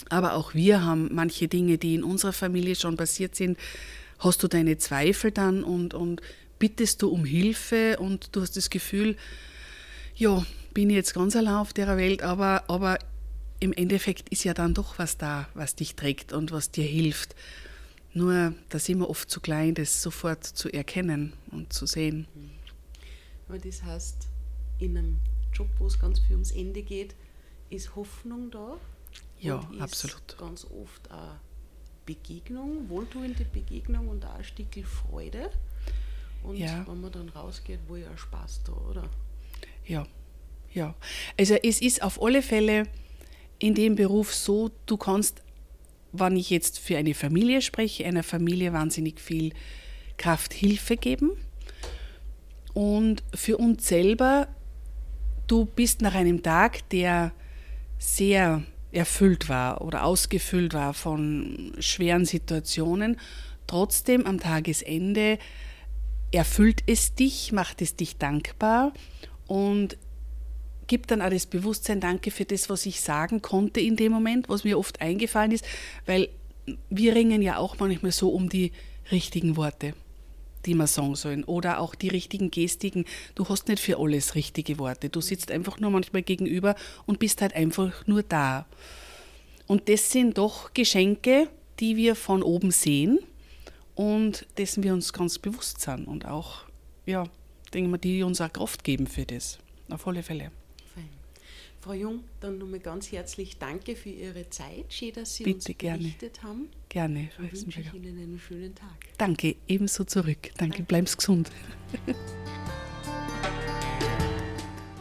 aber 0.09 0.33
auch 0.33 0.53
wir 0.53 0.83
haben 0.83 1.09
manche 1.11 1.47
Dinge, 1.47 1.77
die 1.77 1.95
in 1.95 2.03
unserer 2.03 2.33
Familie 2.33 2.75
schon 2.75 2.97
passiert 2.97 3.35
sind, 3.35 3.57
hast 4.19 4.43
du 4.43 4.47
deine 4.47 4.77
Zweifel 4.77 5.31
dann 5.31 5.63
und, 5.63 5.93
und 5.93 6.21
bittest 6.59 7.01
du 7.01 7.09
um 7.09 7.25
Hilfe 7.25 7.97
und 7.99 8.35
du 8.35 8.41
hast 8.41 8.57
das 8.57 8.69
Gefühl, 8.69 9.15
ja, 10.15 10.45
bin 10.73 10.89
ich 10.89 10.95
jetzt 10.95 11.13
ganz 11.13 11.35
allein 11.35 11.55
auf 11.55 11.73
der 11.73 11.95
Welt, 11.97 12.23
aber, 12.23 12.63
aber 12.67 12.97
im 13.59 13.73
Endeffekt 13.73 14.29
ist 14.29 14.43
ja 14.43 14.53
dann 14.53 14.73
doch 14.73 14.99
was 14.99 15.17
da, 15.17 15.47
was 15.53 15.75
dich 15.75 15.95
trägt 15.95 16.33
und 16.33 16.51
was 16.51 16.71
dir 16.71 16.85
hilft. 16.85 17.35
Nur 18.13 18.53
da 18.69 18.79
sind 18.79 18.99
wir 18.99 19.09
oft 19.09 19.29
zu 19.29 19.39
klein, 19.39 19.75
das 19.75 20.01
sofort 20.01 20.43
zu 20.43 20.69
erkennen 20.69 21.33
und 21.51 21.73
zu 21.73 21.85
sehen. 21.85 22.27
Aber 23.47 23.59
das 23.59 23.83
heißt, 23.83 24.27
in 24.79 24.97
einem 24.97 25.19
Job, 25.53 25.67
wo 25.77 25.87
es 25.87 25.99
ganz 25.99 26.19
viel 26.19 26.33
ums 26.35 26.51
Ende 26.51 26.81
geht, 26.81 27.15
ist 27.69 27.95
Hoffnung 27.95 28.49
da. 28.51 28.77
Ja, 29.39 29.59
absolut. 29.79 30.37
Ganz 30.37 30.65
oft 30.65 31.11
auch 31.11 31.35
Begegnung, 32.07 32.89
wohltuende 32.89 33.45
Begegnung 33.45 34.07
und 34.07 34.25
auch 34.25 34.33
ein 34.33 34.43
Stückchen 34.43 34.83
Freude. 34.85 35.51
Und 36.43 36.57
Ja. 36.57 36.83
wenn 36.87 37.01
man 37.01 37.11
dann 37.11 37.29
rausgeht, 37.29 37.79
wo 37.87 37.95
ja 37.97 38.17
Spaß 38.17 38.61
da, 38.65 38.71
oder? 38.89 39.09
Ja, 39.85 40.07
ja. 40.73 40.95
Also 41.37 41.55
es 41.55 41.81
ist 41.81 42.01
auf 42.01 42.19
alle 42.21 42.41
Fälle 42.41 42.83
in 43.59 43.75
dem 43.75 43.95
Beruf 43.95 44.33
so, 44.33 44.71
du 44.85 44.97
kannst, 44.97 45.43
wenn 46.13 46.35
ich 46.35 46.49
jetzt 46.49 46.79
für 46.79 46.97
eine 46.97 47.13
Familie 47.13 47.61
spreche, 47.61 48.05
einer 48.05 48.23
Familie 48.23 48.73
wahnsinnig 48.73 49.19
viel 49.19 49.53
Kraft, 50.17 50.53
Hilfe 50.53 50.97
geben. 50.97 51.31
Und 52.73 53.23
für 53.33 53.57
uns 53.57 53.87
selber, 53.87 54.47
du 55.47 55.65
bist 55.65 56.01
nach 56.01 56.13
einem 56.15 56.43
Tag, 56.43 56.87
der 56.89 57.31
sehr 57.99 58.63
erfüllt 58.91 59.49
war 59.49 59.81
oder 59.81 60.03
ausgefüllt 60.03 60.73
war 60.73 60.93
von 60.93 61.73
schweren 61.79 62.25
Situationen, 62.25 63.19
trotzdem 63.67 64.25
am 64.25 64.39
Tagesende 64.39 65.37
erfüllt 66.31 66.83
es 66.87 67.15
dich, 67.15 67.51
macht 67.51 67.81
es 67.81 67.95
dich 67.95 68.17
dankbar 68.17 68.93
und 69.47 69.97
gibt 70.87 71.11
dann 71.11 71.21
auch 71.21 71.29
das 71.29 71.45
Bewusstsein, 71.45 71.99
danke 71.99 72.31
für 72.31 72.45
das, 72.45 72.69
was 72.69 72.85
ich 72.85 73.01
sagen 73.01 73.41
konnte 73.41 73.79
in 73.79 73.95
dem 73.97 74.11
Moment, 74.11 74.49
was 74.49 74.63
mir 74.63 74.79
oft 74.79 75.01
eingefallen 75.01 75.51
ist, 75.51 75.65
weil 76.05 76.29
wir 76.89 77.15
ringen 77.15 77.41
ja 77.41 77.57
auch 77.57 77.77
manchmal 77.79 78.11
so 78.11 78.29
um 78.29 78.49
die 78.49 78.71
richtigen 79.11 79.55
Worte, 79.55 79.93
die 80.67 80.75
wir 80.75 80.87
sagen 80.87 81.15
sollen 81.15 81.43
oder 81.45 81.79
auch 81.79 81.95
die 81.95 82.09
richtigen 82.09 82.51
Gestiken. 82.51 83.05
Du 83.35 83.47
hast 83.49 83.67
nicht 83.67 83.81
für 83.81 83.97
alles 83.97 84.35
richtige 84.35 84.77
Worte. 84.77 85.09
Du 85.09 85.21
sitzt 85.21 85.49
einfach 85.49 85.79
nur 85.79 85.89
manchmal 85.89 86.21
gegenüber 86.21 86.75
und 87.05 87.19
bist 87.19 87.41
halt 87.41 87.55
einfach 87.55 88.05
nur 88.05 88.21
da. 88.21 88.65
Und 89.65 89.89
das 89.89 90.11
sind 90.11 90.37
doch 90.37 90.73
Geschenke, 90.73 91.49
die 91.79 91.95
wir 91.95 92.15
von 92.15 92.43
oben 92.43 92.71
sehen 92.71 93.19
und 93.95 94.45
dessen 94.57 94.83
wir 94.83 94.93
uns 94.93 95.13
ganz 95.13 95.39
bewusst 95.39 95.81
sind 95.81 96.07
und 96.07 96.25
auch, 96.25 96.65
ja, 97.05 97.25
denke 97.73 97.89
mal, 97.89 97.97
die 97.97 98.23
uns 98.23 98.41
auch 98.41 98.51
Kraft 98.51 98.83
geben 98.83 99.07
für 99.07 99.25
das. 99.25 99.59
Auf 99.89 100.07
alle 100.07 100.23
Fälle. 100.23 100.51
Frau 101.79 101.93
Jung, 101.93 102.23
dann 102.41 102.57
nochmal 102.57 102.79
ganz 102.79 103.11
herzlich 103.11 103.57
danke 103.59 103.95
für 103.95 104.09
Ihre 104.09 104.49
Zeit. 104.49 104.85
Schön, 104.89 105.13
dass 105.13 105.35
Sie 105.35 105.43
Bitte, 105.43 105.71
uns 105.71 105.77
gerne. 105.77 105.97
berichtet 105.99 106.43
haben. 106.43 106.69
Gerne, 106.89 107.29
Frau 107.35 107.43
wünsche 107.43 107.55
ich 107.55 107.77
Hessenberger. 107.77 107.95
Ihnen 107.97 108.17
einen 108.23 108.39
schönen 108.39 108.75
Tag. 108.75 108.95
Danke, 109.17 109.55
ebenso 109.67 110.03
zurück. 110.03 110.51
Danke, 110.57 110.83
bleib's 110.83 111.15
gesund. 111.15 111.51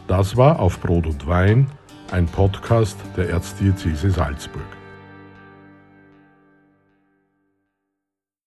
Das 0.07 0.37
war 0.37 0.59
Auf 0.59 0.79
Brot 0.79 1.05
und 1.05 1.27
Wein, 1.27 1.69
ein 2.11 2.27
Podcast 2.27 2.97
der 3.17 3.29
Erzdiözese 3.29 4.11
Salzburg. 4.11 4.76